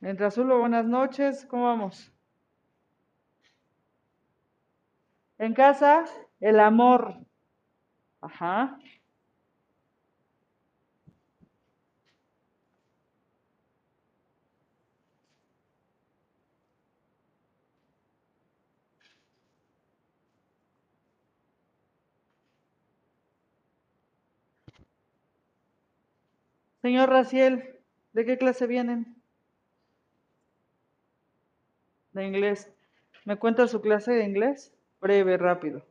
[0.00, 2.12] Entre azul, buenas noches, ¿cómo vamos?
[5.38, 6.04] En casa,
[6.40, 7.16] el amor.
[8.20, 8.78] Ajá.
[26.86, 27.80] Señor Raciel,
[28.12, 29.20] ¿de qué clase vienen?
[32.12, 32.72] De inglés.
[33.24, 34.72] ¿Me cuenta su clase de inglés?
[35.00, 35.84] Breve, rápido.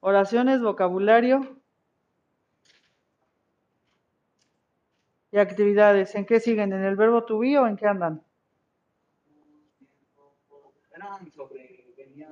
[0.00, 1.56] Oraciones, vocabulario
[5.30, 6.16] y actividades.
[6.16, 6.72] ¿En qué siguen?
[6.72, 8.24] ¿En el verbo to be o en qué andan
[12.14, 12.28] venía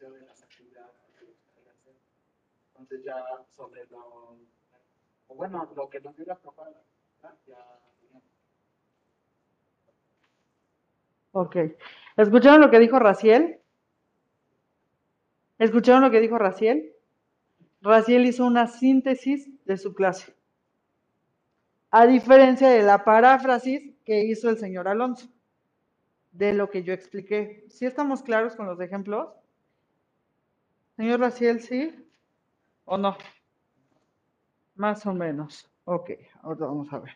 [0.00, 1.94] de las actividades que gustaría hacer.
[2.90, 3.24] Entonces ya
[3.54, 4.36] sobre lo,
[5.28, 6.82] bueno, lo que nos dio la propuesta,
[7.46, 7.56] ya.
[11.32, 11.56] Ok.
[12.16, 13.60] ¿Escucharon lo que dijo Raciel?
[15.58, 16.92] ¿Escucharon lo que dijo Raciel?
[17.80, 20.34] Raciel hizo una síntesis de su clase.
[21.92, 25.28] A diferencia de la paráfrasis que hizo el señor Alonso,
[26.32, 27.64] de lo que yo expliqué.
[27.68, 29.28] ¿Sí estamos claros con los ejemplos?
[30.96, 32.09] Señor Raciel, ¿sí?
[32.92, 33.16] ¿O no?
[34.74, 35.70] Más o menos.
[35.84, 36.10] Ok,
[36.42, 37.14] ahora vamos a ver.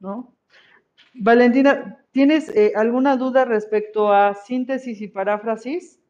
[0.00, 0.34] ¿No?
[1.14, 6.00] Valentina, ¿tienes eh, alguna duda respecto a síntesis y paráfrasis?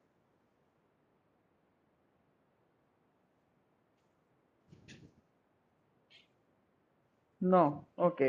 [7.40, 8.22] No, ok.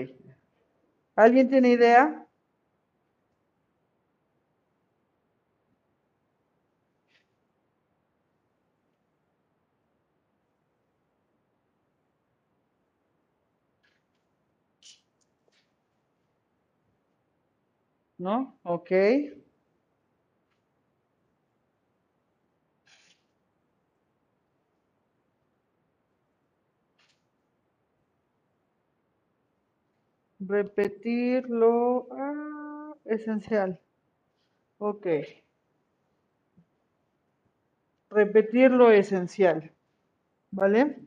[1.16, 2.28] ¿Alguien tiene idea?
[18.22, 18.56] ¿No?
[18.62, 18.92] Ok.
[30.40, 33.80] Repetir lo ah, esencial.
[34.78, 35.08] Ok.
[38.12, 39.72] Repetir lo esencial.
[40.52, 41.00] ¿Vale?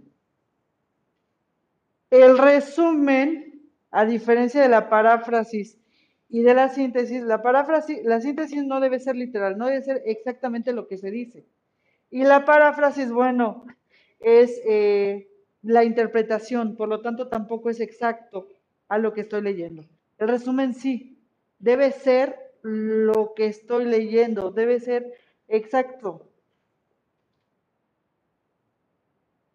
[2.11, 5.79] El resumen, a diferencia de la paráfrasis
[6.29, 10.03] y de la síntesis, la paráfrasis, la síntesis no debe ser literal, no debe ser
[10.07, 11.45] exactamente lo que se dice.
[12.11, 13.64] Y la paráfrasis, bueno,
[14.20, 15.29] es eh,
[15.62, 18.49] la interpretación, por lo tanto tampoco es exacto
[18.89, 19.85] a lo que estoy leyendo.
[20.18, 21.18] El resumen sí,
[21.59, 25.12] debe ser lo que estoy leyendo, debe ser
[25.49, 26.29] exacto.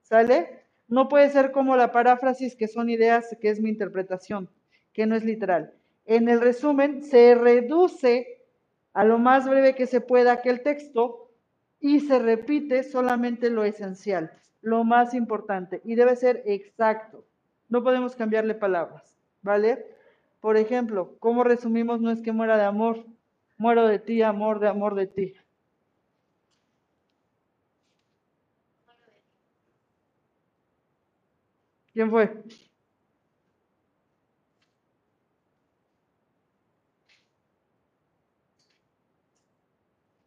[0.04, 0.64] ¿Sale?
[0.88, 4.50] No puede ser como la paráfrasis, que son ideas, que es mi interpretación,
[4.94, 5.74] que no es literal.
[6.10, 8.42] En el resumen se reduce
[8.94, 11.30] a lo más breve que se pueda aquel texto
[11.80, 14.32] y se repite solamente lo esencial,
[14.62, 17.26] lo más importante, y debe ser exacto.
[17.68, 19.86] No podemos cambiarle palabras, ¿vale?
[20.42, 23.06] Por ejemplo, ¿cómo resumimos no es que muera de amor?
[23.60, 25.36] Muero de ti, amor, de amor de ti.
[31.94, 32.44] ¿Quién fue?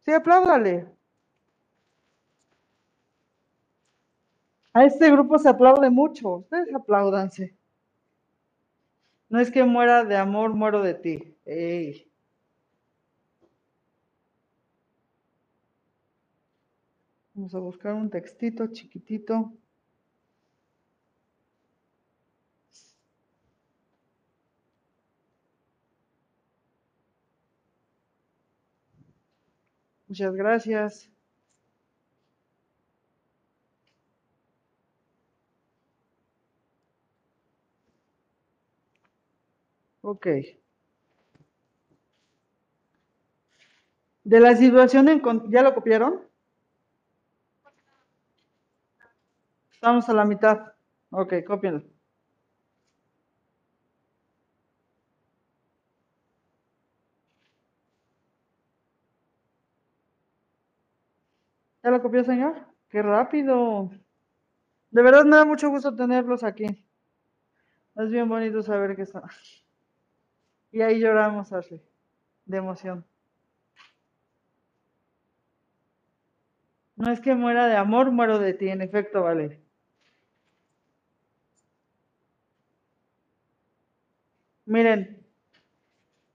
[0.05, 0.85] Sí, apláudale.
[4.73, 6.37] A este grupo se aplaude mucho.
[6.37, 7.55] Ustedes apláudanse.
[9.29, 11.35] No es que muera de amor, muero de ti.
[17.33, 19.53] Vamos a buscar un textito chiquitito.
[30.13, 31.09] Muchas gracias.
[40.03, 40.27] Ok.
[44.25, 45.21] De la situación en...
[45.49, 46.19] ¿Ya lo copiaron?
[49.71, 50.73] Estamos a la mitad.
[51.11, 51.83] Ok, cópienlo.
[61.83, 62.55] ¿Ya lo copió, señor?
[62.89, 63.91] ¡Qué rápido!
[64.91, 66.65] De verdad me da mucho gusto tenerlos aquí.
[67.95, 69.23] Es bien bonito saber que están.
[70.71, 71.81] Y ahí lloramos, Ashley,
[72.45, 73.05] de emoción.
[76.95, 79.59] No es que muera de amor, muero de ti, en efecto, vale.
[84.65, 85.23] Miren,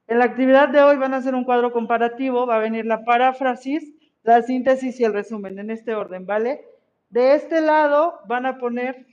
[0.06, 3.04] en la actividad de hoy van a hacer un cuadro comparativo, va a venir la
[3.04, 3.97] paráfrasis,
[4.28, 6.62] la síntesis y el resumen, en este orden, ¿vale?
[7.08, 9.06] De este lado van a poner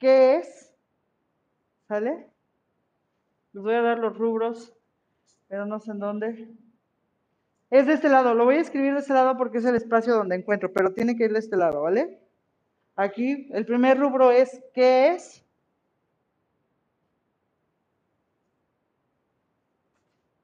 [0.00, 0.74] qué es,
[1.86, 2.26] ¿sale?
[3.52, 4.74] Les voy a dar los rubros,
[5.46, 6.48] pero no sé en dónde.
[7.70, 10.12] Es de este lado, lo voy a escribir de este lado porque es el espacio
[10.14, 12.18] donde encuentro, pero tiene que ir de este lado, ¿vale?
[12.96, 15.44] Aquí, el primer rubro es ¿qué es?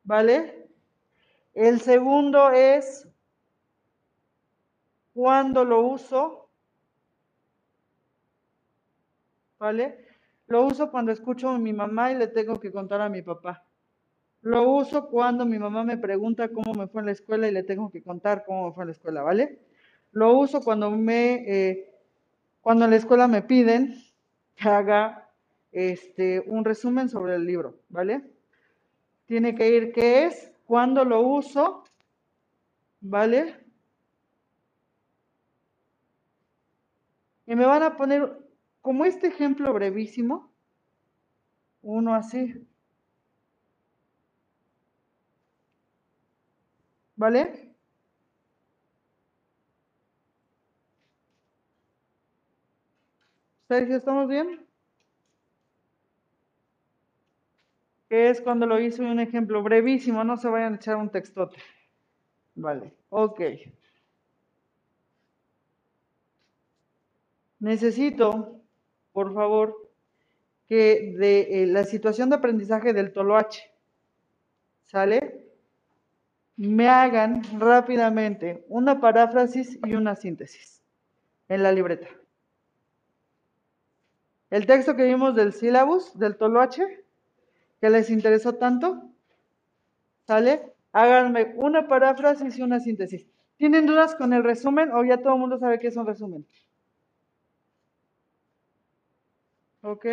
[0.04, 0.68] ¿Vale?
[1.52, 3.07] El segundo es
[5.18, 6.48] ¿cuándo lo uso?
[9.58, 10.06] ¿Vale?
[10.46, 13.64] Lo uso cuando escucho a mi mamá y le tengo que contar a mi papá.
[14.42, 17.64] Lo uso cuando mi mamá me pregunta cómo me fue en la escuela y le
[17.64, 19.58] tengo que contar cómo me fue en la escuela, ¿vale?
[20.12, 21.92] Lo uso cuando me, eh,
[22.60, 23.96] cuando en la escuela me piden
[24.54, 25.28] que haga
[25.72, 28.22] este, un resumen sobre el libro, ¿vale?
[29.26, 31.82] Tiene que ir qué es, cuándo lo uso,
[33.00, 33.67] ¿vale?
[37.48, 38.30] Y me van a poner
[38.82, 40.52] como este ejemplo brevísimo,
[41.80, 42.54] uno así.
[47.16, 47.74] ¿Vale?
[53.66, 54.66] Sergio, ¿estamos bien?
[58.10, 61.56] Que es cuando lo hice un ejemplo brevísimo, no se vayan a echar un textote.
[62.54, 63.40] Vale, ok.
[67.60, 68.60] Necesito,
[69.12, 69.90] por favor,
[70.68, 73.72] que de eh, la situación de aprendizaje del toloache,
[74.84, 75.44] ¿sale?
[76.56, 80.82] Me hagan rápidamente una paráfrasis y una síntesis
[81.48, 82.08] en la libreta.
[84.50, 87.04] El texto que vimos del sílabus, del toloache,
[87.80, 89.02] que les interesó tanto,
[90.26, 90.72] ¿sale?
[90.92, 93.26] Háganme una paráfrasis y una síntesis.
[93.56, 96.46] ¿Tienen dudas con el resumen o ya todo el mundo sabe qué es un resumen?
[99.82, 100.06] ¿Ok?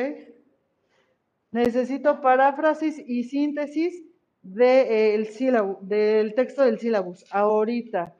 [1.51, 4.03] Necesito paráfrasis y síntesis
[4.41, 5.27] de, eh, el
[5.81, 8.15] del texto del sílabus, ahorita.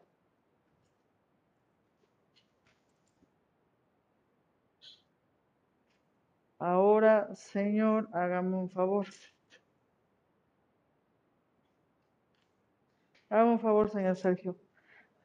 [6.59, 9.05] Ahora, señor, hágame un favor.
[13.29, 14.55] Hágame un favor, señor Sergio.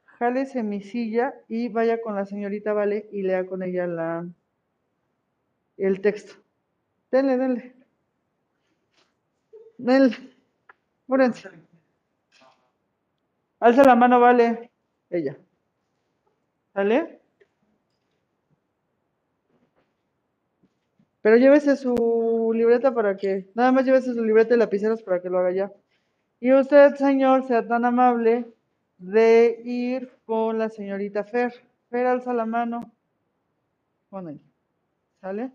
[0.05, 4.27] Jálese mi silla y vaya con la señorita Vale y lea con ella la,
[5.77, 6.33] el texto.
[7.11, 7.75] Denle, denle.
[9.77, 10.17] Denle.
[11.07, 11.49] Múrense.
[13.59, 14.71] Alza la mano, Vale.
[15.09, 15.37] Ella.
[16.73, 17.21] ¿Sale?
[21.21, 25.29] Pero llévese su libreta para que, nada más llévese su libreta y lapiceros para que
[25.29, 25.71] lo haga ya.
[26.39, 28.51] Y usted, señor, sea tan amable
[28.97, 31.53] de ir con la señorita Fer.
[31.89, 32.91] Fer, alza la mano.
[34.09, 34.39] Con ella.
[35.21, 35.51] ¿Sale?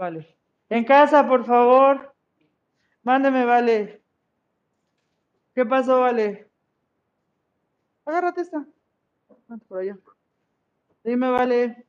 [0.00, 0.26] Vale.
[0.70, 2.14] En casa, por favor.
[3.02, 4.02] Mándeme, vale.
[5.54, 6.50] ¿Qué pasó, vale?
[8.06, 8.66] Agárrate esta.
[9.48, 9.98] Vente por allá.
[11.04, 11.86] Dime, vale.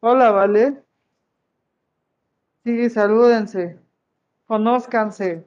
[0.00, 0.84] Hola, vale.
[2.68, 3.78] Sí, salúdense.
[4.46, 5.42] Conózcanse.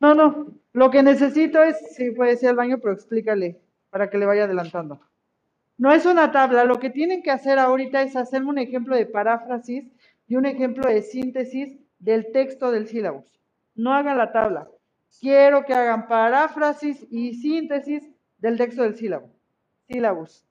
[0.00, 0.46] No, no.
[0.72, 3.60] Lo que necesito es, si puede ser al baño, pero explícale
[3.90, 4.98] para que le vaya adelantando.
[5.76, 6.64] No es una tabla.
[6.64, 9.84] Lo que tienen que hacer ahorita es hacerme un ejemplo de paráfrasis
[10.26, 13.38] y un ejemplo de síntesis del texto del sílabus.
[13.74, 14.70] No hagan la tabla.
[15.20, 18.08] Quiero que hagan paráfrasis y síntesis
[18.38, 19.28] del texto del sílabo.
[19.86, 20.46] Sílabus.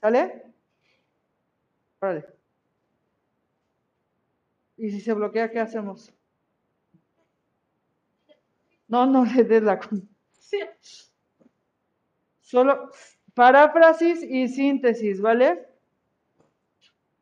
[0.00, 0.44] ¿Sale?
[2.00, 2.37] Órale.
[4.78, 6.14] ¿Y si se bloquea, qué hacemos?
[8.86, 9.78] No, no le des la...
[9.78, 10.08] con-
[12.40, 12.90] Solo
[13.34, 15.66] paráfrasis y síntesis, ¿vale?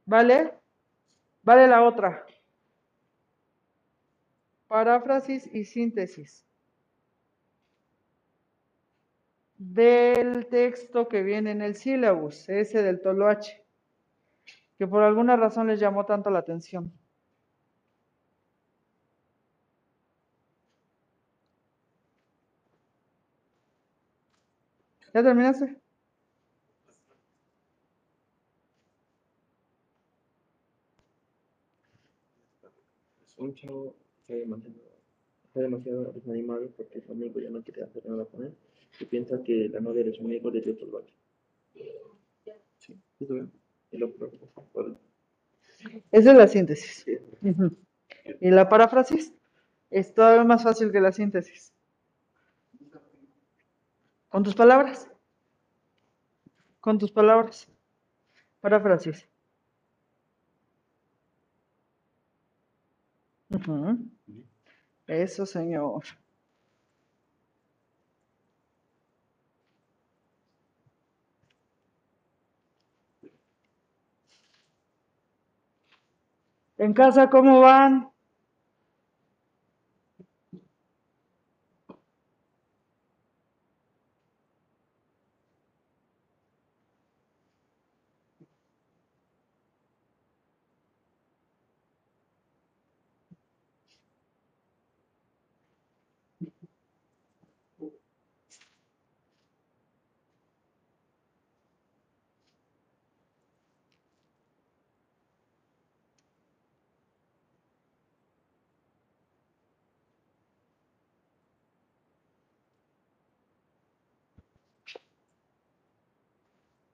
[0.05, 0.53] ¿Vale?
[1.43, 2.25] Vale la otra.
[4.69, 6.45] Paráfrasis y síntesis.
[9.59, 13.65] Del texto que viene en el sílabus, ese del toloache,
[14.79, 16.93] que por alguna razón les llamó tanto la atención.
[25.17, 25.75] ¿Ya terminaste?
[33.39, 34.77] un chavo está demasiado,
[35.55, 38.55] demasiado desanimado porque su amigo ya no quiere hacer nada con él
[39.01, 41.15] y piensa que la novia de su amigo le dio otro bache.
[42.77, 43.47] Sí, eso es.
[43.93, 44.65] Y lo preocupa
[46.13, 47.07] Esa es la síntesis.
[47.41, 47.75] Ujú.
[48.39, 49.33] Y la paráfrasis
[49.89, 51.73] es todavía más fácil que la síntesis.
[54.37, 55.09] Con tus palabras.
[56.83, 57.67] Con tus palabras.
[58.61, 59.27] Paráfrasis.
[63.49, 63.99] Ujú.
[65.07, 66.05] Eso, señor.
[76.77, 78.11] En casa, ¿cómo van?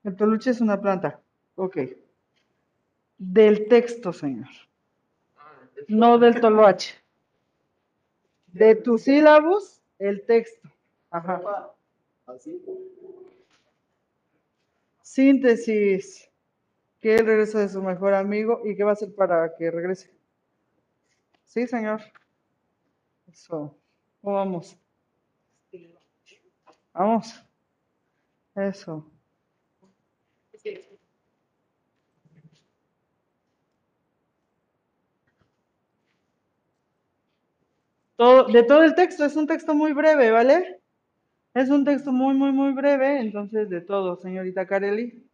[0.03, 1.21] El peluche es una planta.
[1.55, 1.77] Ok.
[3.17, 4.49] Del texto, señor.
[5.87, 6.95] No del toloache.
[8.47, 10.69] De tu sílabus, el texto.
[11.09, 11.71] Ajá.
[15.01, 16.29] Síntesis.
[16.99, 20.13] Que él regresa de su mejor amigo y qué va a hacer para que regrese.
[21.45, 22.01] Sí, señor.
[23.27, 23.75] Eso.
[24.21, 24.77] ¿Cómo vamos?
[26.93, 27.43] Vamos.
[28.55, 29.12] Eso.
[38.23, 40.79] De todo el texto, es un texto muy breve, ¿vale?
[41.53, 45.27] Es un texto muy, muy, muy breve, entonces de todo, señorita Carelli.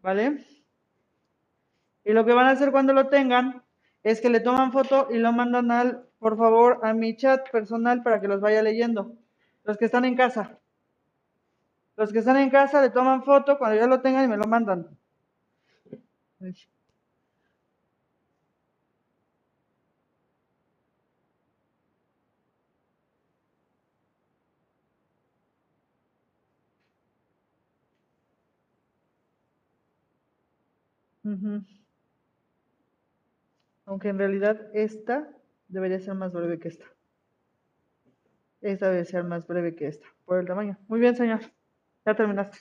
[0.00, 0.46] ¿Vale?
[2.04, 3.62] Y lo que van a hacer cuando lo tengan
[4.02, 8.02] es que le toman foto y lo mandan al, por favor, a mi chat personal
[8.02, 9.12] para que los vaya leyendo.
[9.64, 10.58] Los que están en casa.
[11.96, 14.44] Los que están en casa le toman foto cuando ya lo tengan y me lo
[14.44, 14.88] mandan.
[33.86, 35.28] Aunque en realidad esta
[35.66, 36.84] debería ser más breve que esta.
[38.60, 40.78] Esta debe ser más breve que esta, por el tamaño.
[40.88, 41.40] Muy bien, señor.
[42.06, 42.58] Ya terminaste.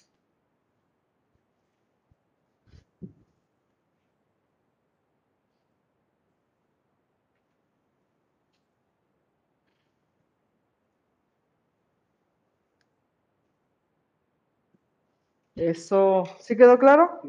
[15.55, 17.19] Eso, ¿sí quedó claro?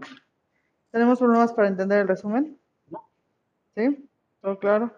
[0.90, 2.59] ¿Tenemos problemas para entender el resumen?
[3.74, 4.09] ¿Sí?
[4.40, 4.93] ¿Todo claro?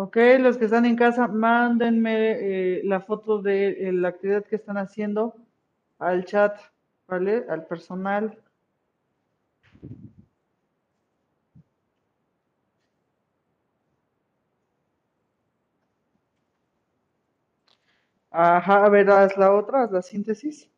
[0.00, 4.54] Ok, los que están en casa, mándenme eh, la foto de eh, la actividad que
[4.54, 5.34] están haciendo
[5.98, 6.56] al chat,
[7.08, 7.44] ¿vale?
[7.48, 8.38] Al personal.
[18.30, 20.70] Ajá, a ver, haz la otra, haz la síntesis.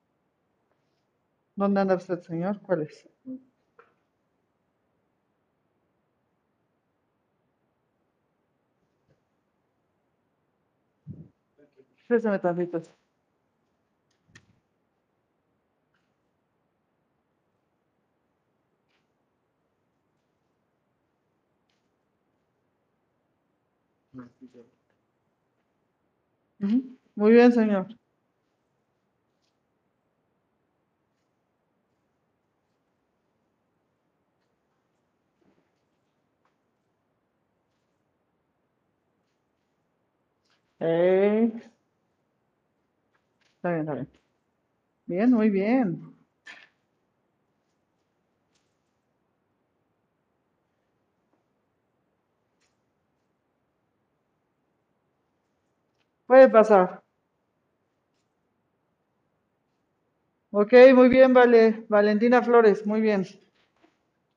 [1.54, 2.60] ¿Dónde anda usted, señor?
[2.60, 3.08] ¿Cuál es?
[12.10, 12.82] Préstame tantito.
[27.14, 27.86] Muy bien, señor.
[40.80, 41.52] Eh,
[43.60, 44.08] Está bien, está bien.
[45.06, 46.16] Bien, muy bien.
[56.26, 57.02] Puede pasar.
[60.52, 61.86] Ok, muy bien, vale.
[61.88, 63.26] Valentina Flores, muy bien.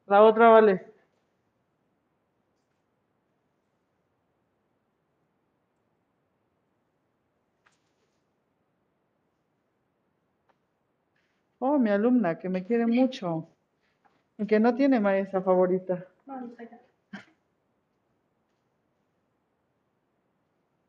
[0.05, 0.92] La otra, vale.
[11.65, 13.47] Oh, mi alumna, que me quiere mucho.
[14.37, 16.05] Y que no tiene maestra favorita.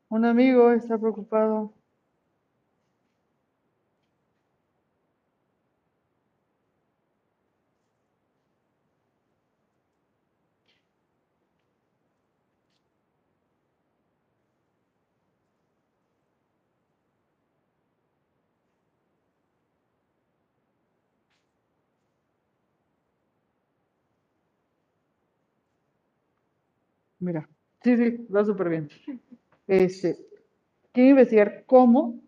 [0.09, 1.71] Un amigo está preocupado.
[27.25, 27.49] Mira,
[27.83, 28.89] sí, sí, va súper bien.
[29.65, 30.15] Este,
[30.91, 32.21] quiero investigar cómo,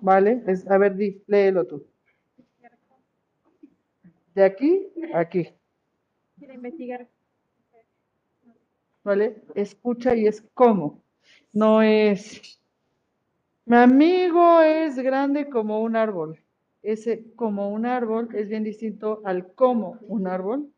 [0.00, 0.42] ¿vale?
[0.48, 1.86] Es, a ver, di, léelo tú.
[4.34, 5.48] De aquí a aquí,
[6.38, 7.08] Quiero investigar.
[9.04, 9.44] ¿vale?
[9.54, 11.04] Escucha y es cómo.
[11.52, 12.60] No es,
[13.64, 16.42] mi amigo es grande como un árbol.
[16.82, 20.72] Ese como un árbol es bien distinto al como un árbol.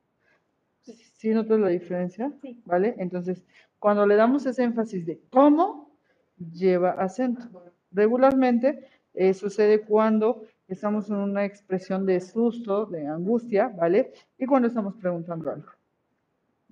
[1.18, 2.32] ¿Sí notas la diferencia?
[2.40, 2.62] Sí.
[2.64, 2.94] ¿Vale?
[2.98, 3.44] Entonces,
[3.78, 5.90] cuando le damos ese énfasis de cómo,
[6.38, 7.42] lleva acento.
[7.92, 14.12] Regularmente eh, sucede cuando estamos en una expresión de susto, de angustia, ¿vale?
[14.38, 15.68] Y cuando estamos preguntando algo.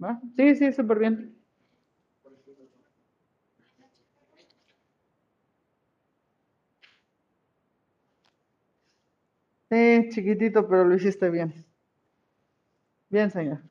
[0.03, 0.21] ¿Va?
[0.37, 1.37] Sí, sí, súper bien.
[9.71, 11.55] Sí, chiquitito, pero lo hiciste bien.
[13.11, 13.63] Bien, señor.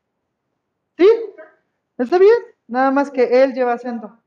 [1.97, 2.37] ¿Está bien?
[2.67, 4.17] Nada más que él lleva acento.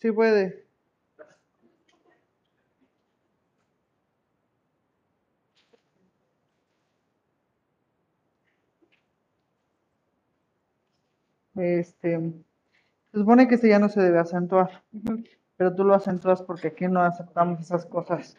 [0.00, 0.66] Sí puede.
[11.54, 12.18] Este,
[13.12, 14.82] se supone que ese ya no se debe acentuar,
[15.56, 18.36] pero tú lo acentúas porque aquí no aceptamos esas cosas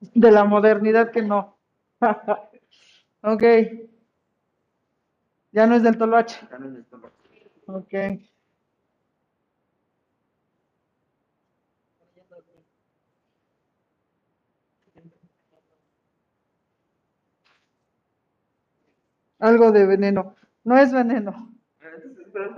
[0.00, 1.56] de la modernidad que no.
[3.22, 3.42] Ok.
[5.52, 6.38] Ya no es del toloache.
[7.66, 7.94] Ok.
[19.40, 20.36] Algo de veneno.
[20.62, 21.52] No es veneno.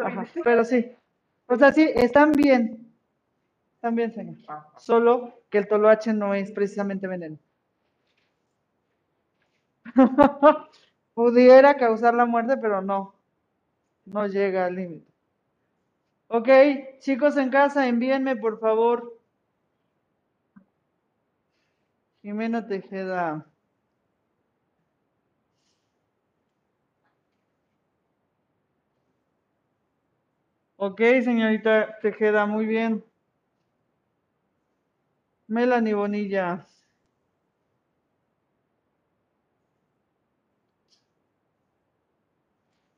[0.05, 0.95] Ajá, pero sí.
[1.51, 2.95] O sea, sí, están bien.
[3.75, 4.37] Están bien, señor.
[4.47, 4.69] Ah.
[4.79, 7.39] Solo que el toloache no es precisamente veneno.
[11.15, 13.17] Pudiera causar la muerte, pero no.
[14.05, 15.11] No llega al límite.
[16.29, 16.49] Ok,
[17.01, 19.19] chicos en casa, envíenme por favor.
[22.23, 23.50] Jimena Tejeda.
[30.83, 33.05] Ok, señorita Tejeda, muy bien.
[35.49, 36.67] Melanie Bonilla.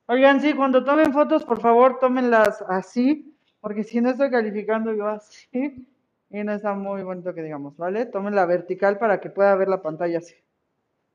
[0.05, 5.07] Oigan, sí, cuando tomen fotos, por favor, tómenlas así, porque si no estoy calificando yo
[5.07, 5.85] así,
[6.29, 8.05] y no está muy bonito que digamos, ¿vale?
[8.05, 10.35] Tómenla vertical para que pueda ver la pantalla así.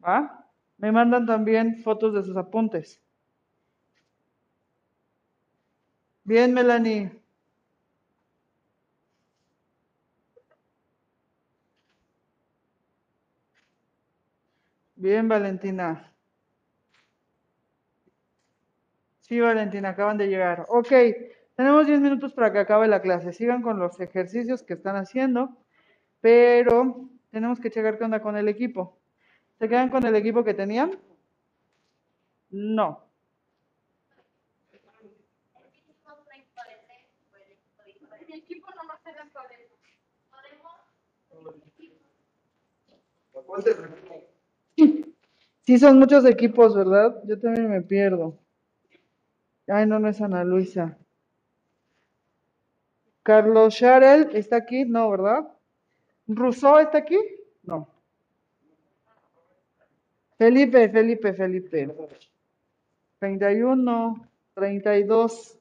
[0.04, 0.46] ¿Va?
[0.78, 3.00] Me mandan también fotos de sus apuntes.
[6.28, 7.10] Bien, Melanie.
[14.96, 16.12] Bien, Valentina.
[19.20, 20.66] Sí, Valentina, acaban de llegar.
[20.68, 20.88] Ok,
[21.56, 23.32] tenemos 10 minutos para que acabe la clase.
[23.32, 25.56] Sigan con los ejercicios que están haciendo,
[26.20, 28.98] pero tenemos que checar qué onda con el equipo.
[29.58, 30.98] ¿Se quedan con el equipo que tenían?
[32.50, 33.08] No.
[38.28, 39.54] Mi equipo no va a ser el cuadro.
[45.62, 47.22] Sí, son muchos equipos, ¿verdad?
[47.26, 48.38] Yo también me pierdo.
[49.66, 50.96] Ay, no, no es Ana Luisa.
[53.22, 55.46] Carlos Sharel está aquí, no, ¿verdad?
[56.26, 57.18] Rousseau está aquí,
[57.62, 57.86] no.
[60.38, 61.94] Felipe, Felipe, Felipe.
[63.18, 65.58] 31, 32.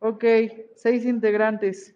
[0.00, 0.24] Ok,
[0.74, 1.94] seis integrantes.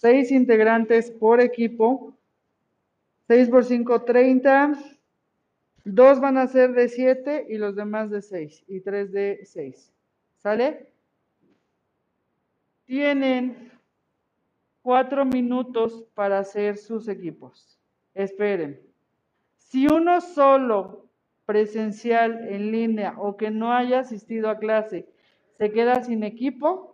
[0.00, 2.14] Seis integrantes por equipo.
[3.26, 4.78] 6 por 5, 30.
[5.84, 8.62] Dos van a ser de 7 y los demás de 6.
[8.68, 9.92] Y 3 de 6.
[10.36, 10.92] ¿Sale?
[12.84, 13.72] Tienen
[14.82, 17.76] 4 minutos para hacer sus equipos.
[18.14, 18.80] Esperen.
[19.56, 21.08] Si uno solo
[21.44, 25.08] presencial en línea o que no haya asistido a clase
[25.56, 26.87] se queda sin equipo,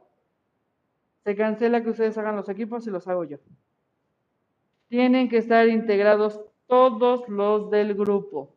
[1.25, 3.39] se cancela que ustedes hagan los equipos y los hago yo
[4.89, 8.55] tienen que estar integrados todos los del grupo,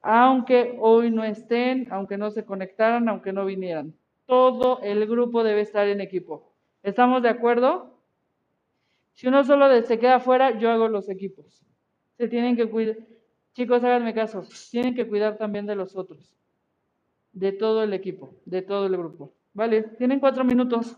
[0.00, 3.94] aunque hoy no estén, aunque no se conectaran, aunque no vinieran.
[4.24, 6.52] Todo el grupo debe estar en equipo.
[6.82, 7.98] ¿Estamos de acuerdo?
[9.12, 11.62] Si uno solo se queda fuera, yo hago los equipos.
[12.16, 12.96] Se tienen que cuidar.
[13.52, 14.42] Chicos, háganme caso.
[14.70, 16.34] Tienen que cuidar también de los otros.
[17.32, 19.34] De todo el equipo, de todo el grupo.
[19.52, 20.96] Vale, tienen cuatro minutos.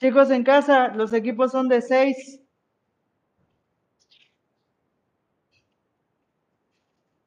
[0.00, 2.40] Chicos en casa, los equipos son de seis.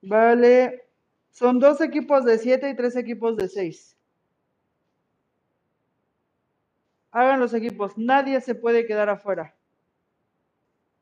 [0.01, 0.87] Vale,
[1.31, 3.97] son dos equipos de siete y tres equipos de seis.
[7.11, 9.55] Hagan los equipos, nadie se puede quedar afuera.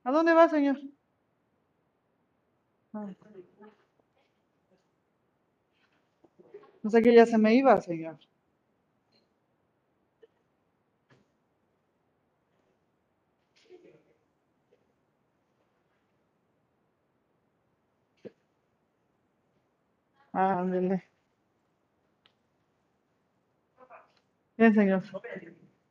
[0.04, 0.80] ¿A dónde va, señor?
[2.94, 3.10] Ah.
[6.82, 8.18] No sé que ya se me iba, señor.
[20.38, 21.04] Ándele.
[24.58, 25.04] Bien, señor.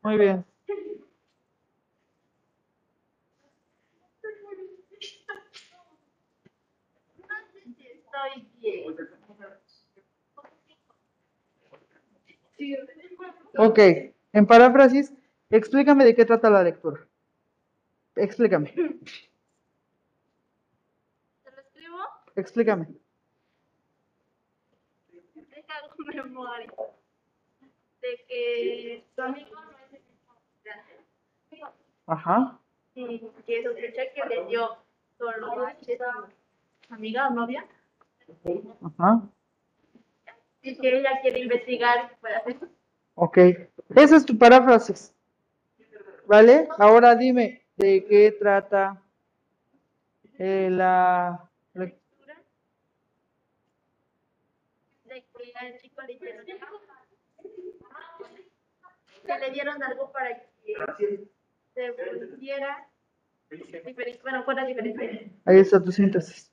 [0.02, 0.44] Muy bien.
[13.58, 13.78] Ok,
[14.32, 15.12] en paráfrasis,
[15.50, 17.06] explícame de qué trata la lectura.
[18.16, 18.72] Explícame,
[21.44, 21.98] ¿Te lo escribo?
[22.34, 22.86] explícame.
[25.34, 26.72] Deja hago memoria.
[28.00, 30.00] De que tu amigo no es el
[31.50, 31.68] mismo.
[32.06, 32.58] Ajá,
[32.94, 34.76] Y que sospecha que le dio
[35.18, 36.28] solo a esa
[36.90, 37.66] amiga o novia.
[38.82, 39.22] ajá.
[40.62, 42.56] Y que ella quiere investigar hacer.
[43.14, 43.38] Ok,
[43.94, 45.12] esa es tu paráfrasis.
[46.26, 46.68] ¿Vale?
[46.78, 49.00] Ahora dime, ¿de qué trata
[50.38, 51.48] eh, la...
[55.58, 56.18] que al chico le
[59.26, 60.38] que le dieron algo para
[60.96, 61.28] que
[61.74, 61.92] se
[62.30, 62.88] pusiera
[63.50, 65.32] diferente, bueno, fuera diferente.
[65.44, 66.52] Ahí está tu síntesis.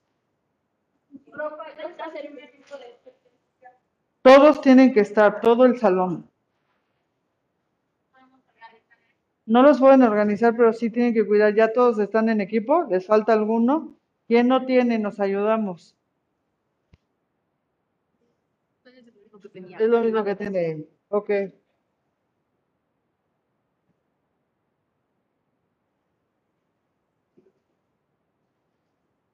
[4.22, 6.28] Todos tienen que estar, todo el salón.
[9.46, 11.54] No los pueden organizar, pero sí tienen que cuidar.
[11.54, 13.94] Ya todos están en equipo, les falta alguno.
[14.26, 14.98] ¿Quién no tiene?
[14.98, 15.94] Nos ayudamos.
[19.54, 19.78] Tenía.
[19.78, 20.88] Es lo mismo que tiene él.
[21.08, 21.30] Ok.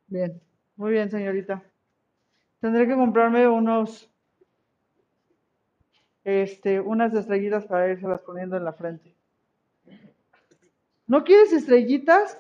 [0.07, 0.41] Bien,
[0.77, 1.63] muy bien, señorita.
[2.61, 4.11] Tendré que comprarme unos,
[6.25, 9.15] este, unas estrellitas para irselas poniendo en la frente.
[11.07, 12.39] ¿No quieres estrellitas?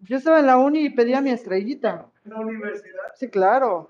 [0.00, 2.10] Yo estaba en la uni y pedía mi estrellita.
[2.24, 3.14] ¿En la universidad?
[3.14, 3.88] Sí, claro.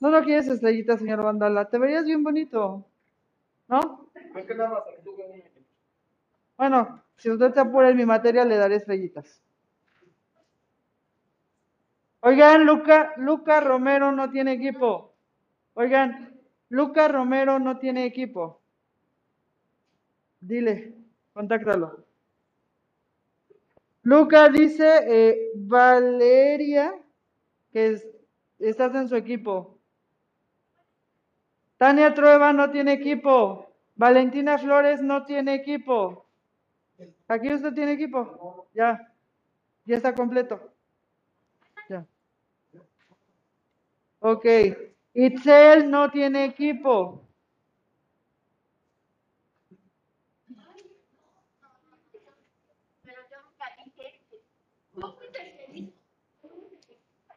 [0.00, 1.68] No, no quieres estrellita, señor Vandala.
[1.70, 2.86] Te verías bien bonito.
[3.68, 4.10] ¿No?
[4.36, 4.84] Es que nada más.
[6.58, 9.42] Bueno, si usted se apura en mi materia, le daré estrellitas.
[12.20, 15.14] Oigan, Luca, Luca Romero no tiene equipo.
[15.74, 16.40] Oigan,
[16.70, 18.60] Luca Romero no tiene equipo.
[20.40, 20.94] Dile,
[21.34, 22.04] contáctalo.
[24.04, 26.94] Luca dice, eh, Valeria,
[27.72, 28.08] que es-
[28.60, 29.79] estás en su equipo.
[31.80, 33.72] Tania Trueba no tiene equipo.
[33.94, 36.26] Valentina Flores no tiene equipo.
[37.26, 38.68] ¿Aquí usted tiene equipo?
[38.74, 39.10] Ya.
[39.86, 40.60] Ya está completo.
[41.88, 42.04] Ya.
[44.18, 44.44] Ok.
[45.14, 47.26] Itzel no tiene equipo.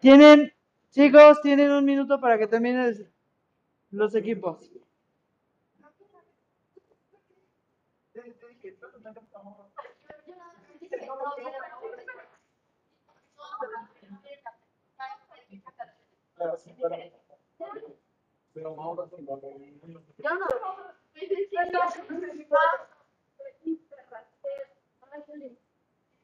[0.02, 0.52] Tienen,
[0.92, 3.13] chicos, tienen un minuto para que terminen
[3.94, 4.72] los equipos.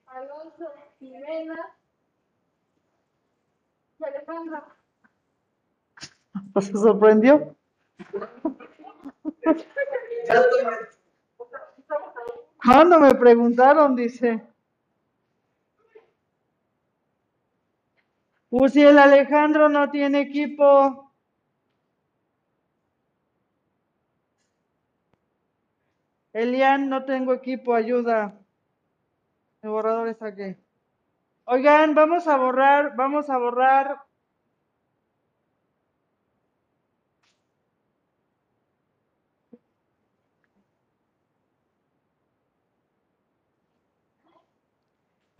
[0.08, 0.66] Alonso,
[1.00, 1.76] Jimena
[4.02, 4.76] Alejandra.
[12.64, 13.96] ¿Cuándo me preguntaron?
[13.96, 14.42] Dice.
[18.52, 21.12] Uh, si el Alejandro no tiene equipo.
[26.34, 28.40] Elian, no tengo equipo, ayuda.
[29.62, 30.56] El borrador está aquí.
[31.46, 34.09] Oigan, vamos a borrar, vamos a borrar.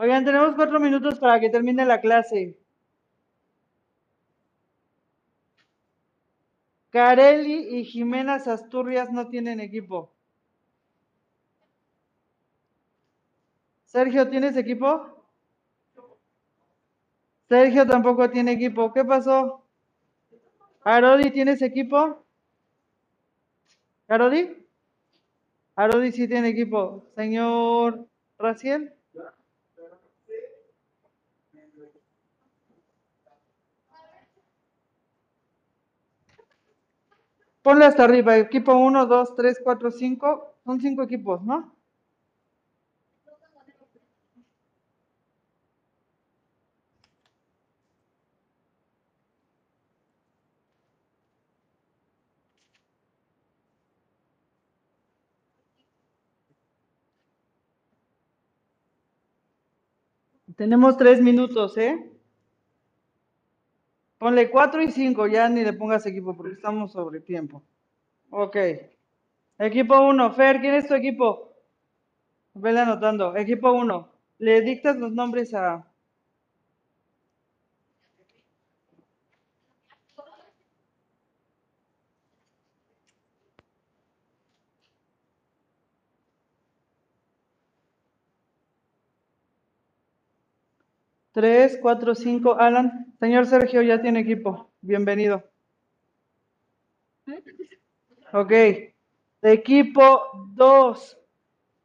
[0.02, 2.58] Oigan, tenemos cuatro minutos para que termine la clase.
[6.90, 10.14] Carelli y Jimena Asturias no tienen equipo.
[13.84, 15.22] Sergio, ¿tienes equipo?
[17.50, 18.94] Sergio tampoco tiene equipo.
[18.94, 19.66] ¿Qué pasó?
[20.86, 22.24] Arodi, ¿tienes equipo?
[24.08, 24.66] ¿Arodi?
[25.76, 27.04] Arodi sí tiene equipo.
[27.18, 28.08] Señor
[28.38, 28.94] Raciel.
[37.70, 40.56] Ponle hasta arriba, equipo 1, 2, 3, 4, 5.
[40.66, 41.72] Son cinco equipos, ¿no?
[60.56, 62.19] Tenemos tres minutos, ¿eh?
[64.20, 67.64] Ponle 4 y 5, ya ni le pongas equipo porque estamos sobre tiempo.
[68.30, 68.58] Ok.
[69.58, 71.54] Equipo 1, Fer, ¿quién es tu equipo?
[72.54, 73.38] Vele anotando.
[73.38, 74.10] Equipo 1,
[74.40, 75.89] le dictas los nombres a...
[91.40, 92.60] Tres, cuatro, cinco.
[92.60, 94.70] Alan, señor Sergio ya tiene equipo.
[94.82, 95.42] Bienvenido.
[98.34, 98.52] Ok.
[99.42, 101.18] Equipo 2.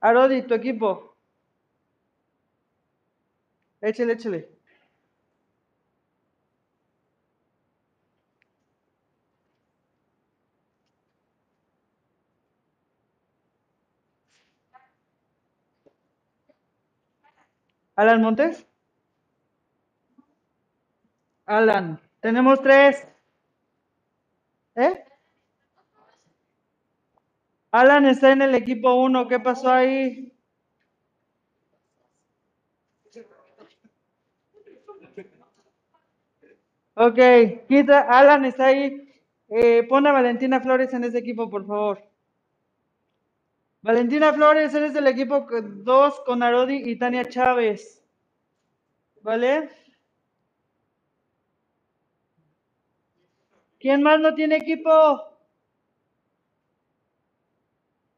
[0.01, 1.15] Arodi, tu equipo.
[3.81, 4.49] Échale, échale.
[17.97, 18.67] Alan Montes.
[21.47, 23.07] Alan, tenemos tres.
[24.77, 25.05] ¿Eh?
[27.71, 29.29] Alan está en el equipo 1.
[29.29, 30.33] ¿Qué pasó ahí?
[36.95, 37.19] Ok,
[37.69, 38.01] quita.
[38.03, 39.13] Alan está ahí.
[39.49, 42.03] Eh, pon a Valentina Flores en ese equipo, por favor.
[43.83, 48.03] Valentina Flores, eres del equipo 2 con Arodi y Tania Chávez.
[49.21, 49.69] ¿Vale?
[53.85, 54.91] ¿Quién más no tiene equipo?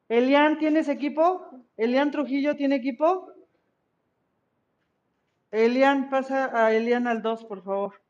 [0.09, 1.45] Elian, ¿tienes equipo?
[1.77, 3.33] Elian Trujillo tiene equipo.
[5.51, 8.01] Elian, pasa a Elian al 2, por favor.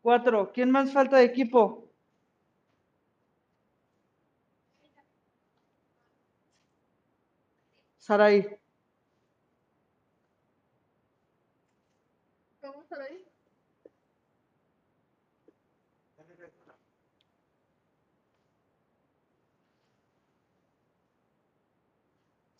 [0.00, 0.50] Cuatro.
[0.54, 1.90] ¿Quién más falta de equipo?
[7.98, 8.61] Sarai.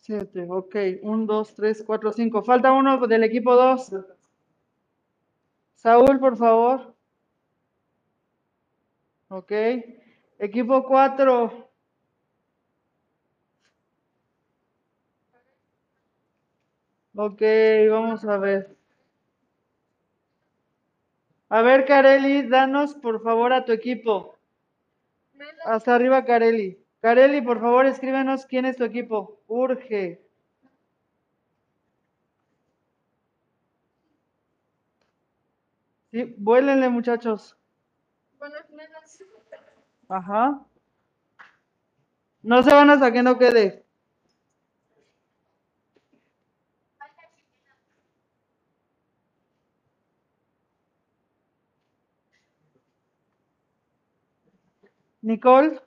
[0.03, 0.75] 7, ok.
[1.01, 2.43] 1, 2, 3, 4, 5.
[2.43, 3.93] Falta uno del equipo 2.
[5.75, 6.93] Saúl, por favor.
[9.29, 9.51] Ok.
[10.39, 11.69] Equipo 4.
[17.15, 17.41] Ok,
[17.89, 18.75] vamos a ver.
[21.47, 24.35] A ver, Careli, danos por favor a tu equipo.
[25.65, 26.82] Hasta arriba, Careli.
[27.03, 29.41] Kareli, por favor, escríbenos quién es tu equipo.
[29.47, 30.21] Urge.
[36.11, 37.57] Sí, vuélenle, muchachos.
[40.07, 40.65] Ajá.
[42.41, 43.83] No se van hasta que no quede.
[55.21, 55.81] Nicole,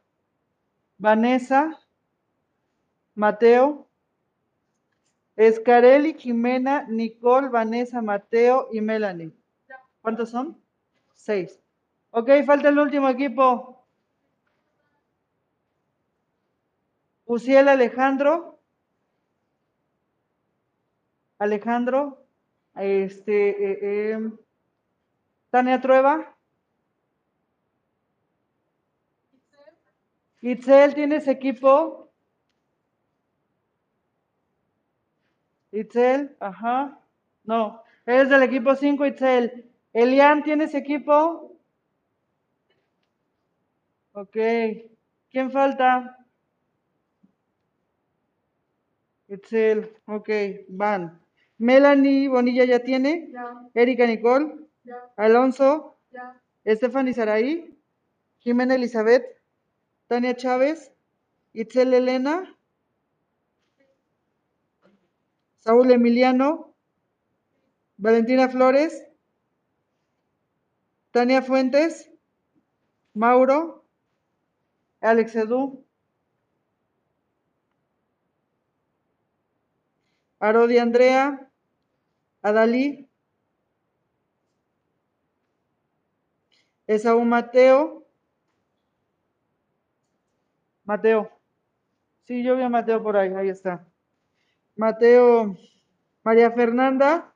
[0.98, 1.78] Vanessa,
[3.14, 3.86] Mateo,
[5.36, 9.32] Escarelli, Jimena, Nicole, Vanessa, Mateo y Melanie.
[10.01, 10.59] ¿Cuántos son?
[11.14, 11.60] Seis.
[12.10, 13.85] Ok, falta el último equipo.
[17.27, 18.59] Uciel Alejandro.
[21.39, 22.24] Alejandro.
[22.77, 24.31] Este, eh, eh,
[25.51, 26.36] Tania Trueba.
[30.43, 32.11] Itzel, ¿tienes equipo?
[35.73, 36.99] Itzel, ajá.
[37.45, 39.71] No, eres del equipo 5, Itzel.
[39.93, 41.57] Elian, ¿tienes equipo?
[44.13, 44.37] Ok.
[45.31, 46.17] ¿Quién falta?
[49.29, 50.29] Itzel, ok,
[50.69, 51.21] van.
[51.59, 53.31] Melanie Bonilla ya tiene.
[53.33, 54.55] Ya, Erika Nicole.
[54.85, 55.99] ya, Alonso.
[56.11, 56.41] ya.
[56.65, 57.77] Estefany Saraí.
[58.39, 59.36] Jimena Elizabeth.
[60.09, 60.93] Tania Chávez.
[61.53, 62.57] Itzel Elena.
[65.59, 66.74] Saúl Emiliano.
[67.99, 69.03] Valentina Flores.
[71.11, 72.09] Tania Fuentes.
[73.15, 73.85] Mauro.
[75.01, 75.85] Alex Edu.
[80.39, 81.51] Arodi Andrea.
[82.43, 83.09] Adalí.
[86.87, 88.06] Esaú Mateo.
[90.87, 91.31] Mateo.
[92.23, 93.87] Sí, yo vi a Mateo por ahí, ahí está.
[94.77, 95.57] Mateo,
[96.23, 97.35] María Fernanda,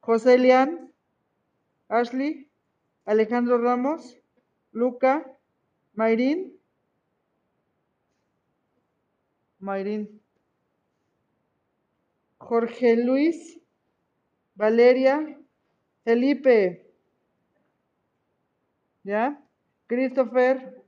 [0.00, 0.92] José Elian,
[1.88, 2.50] Ashley,
[3.06, 4.18] Alejandro Ramos,
[4.72, 5.24] Luca,
[5.94, 6.58] Mayrín,
[9.58, 10.20] Mayrín,
[12.36, 13.58] Jorge Luis,
[14.54, 15.38] Valeria,
[16.04, 16.92] Felipe,
[19.02, 19.40] ¿ya?
[19.86, 20.83] Christopher,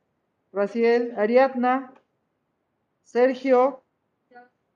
[0.57, 1.93] Raciel, Ariadna,
[3.05, 3.83] Sergio,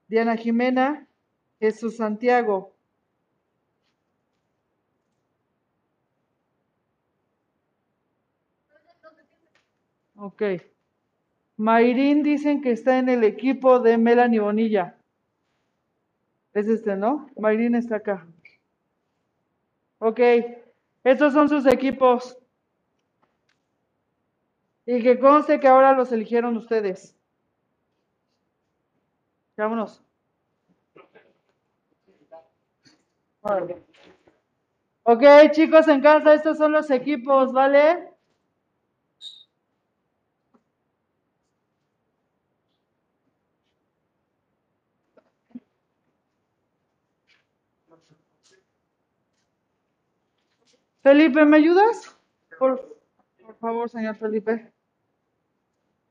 [0.09, 1.07] Diana Jimena,
[1.59, 2.74] Jesús Santiago.
[10.16, 10.43] Ok.
[11.57, 14.98] Mayrín dicen que está en el equipo de Melanie Bonilla.
[16.52, 17.31] Es este, ¿no?
[17.39, 18.27] Mayrín está acá.
[19.98, 20.20] Ok.
[21.05, 22.36] Estos son sus equipos.
[24.92, 27.16] Y que conste que ahora los eligieron ustedes.
[29.56, 30.02] Vámonos.
[33.40, 33.84] Órale.
[35.04, 35.22] Ok,
[35.52, 38.12] chicos en casa, estos son los equipos, ¿vale?
[51.00, 52.18] Felipe, ¿me ayudas?
[52.58, 52.98] Por,
[53.40, 54.72] por favor, señor Felipe.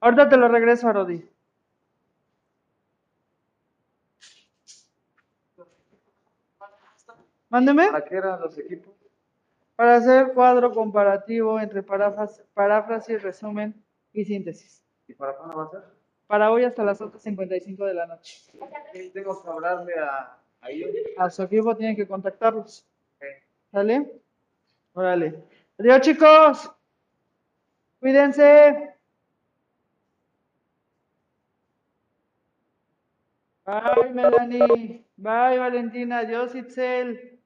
[0.01, 1.23] Ahorita te lo regreso a Rodi.
[7.49, 7.87] Mándeme.
[7.91, 8.93] ¿Para qué eran los equipos?
[9.75, 13.73] para hacer cuadro comparativo entre paráfras- paráfrasis, resumen
[14.11, 14.83] y síntesis.
[15.07, 15.83] ¿Y para cuándo va a ser?
[16.27, 18.41] Para hoy hasta las 8.55 de la noche.
[19.13, 20.89] Tengo que hablarle a, a ellos.
[21.17, 22.85] A su equipo tienen que contactarlos.
[23.71, 24.21] ¿Sale?
[24.93, 25.41] Órale.
[25.79, 26.69] Adiós, chicos.
[28.01, 28.95] Cuídense.
[33.69, 35.05] Bye, Melanie.
[35.15, 36.17] Bye, Valentina.
[36.25, 37.37] Adiós, Itzel.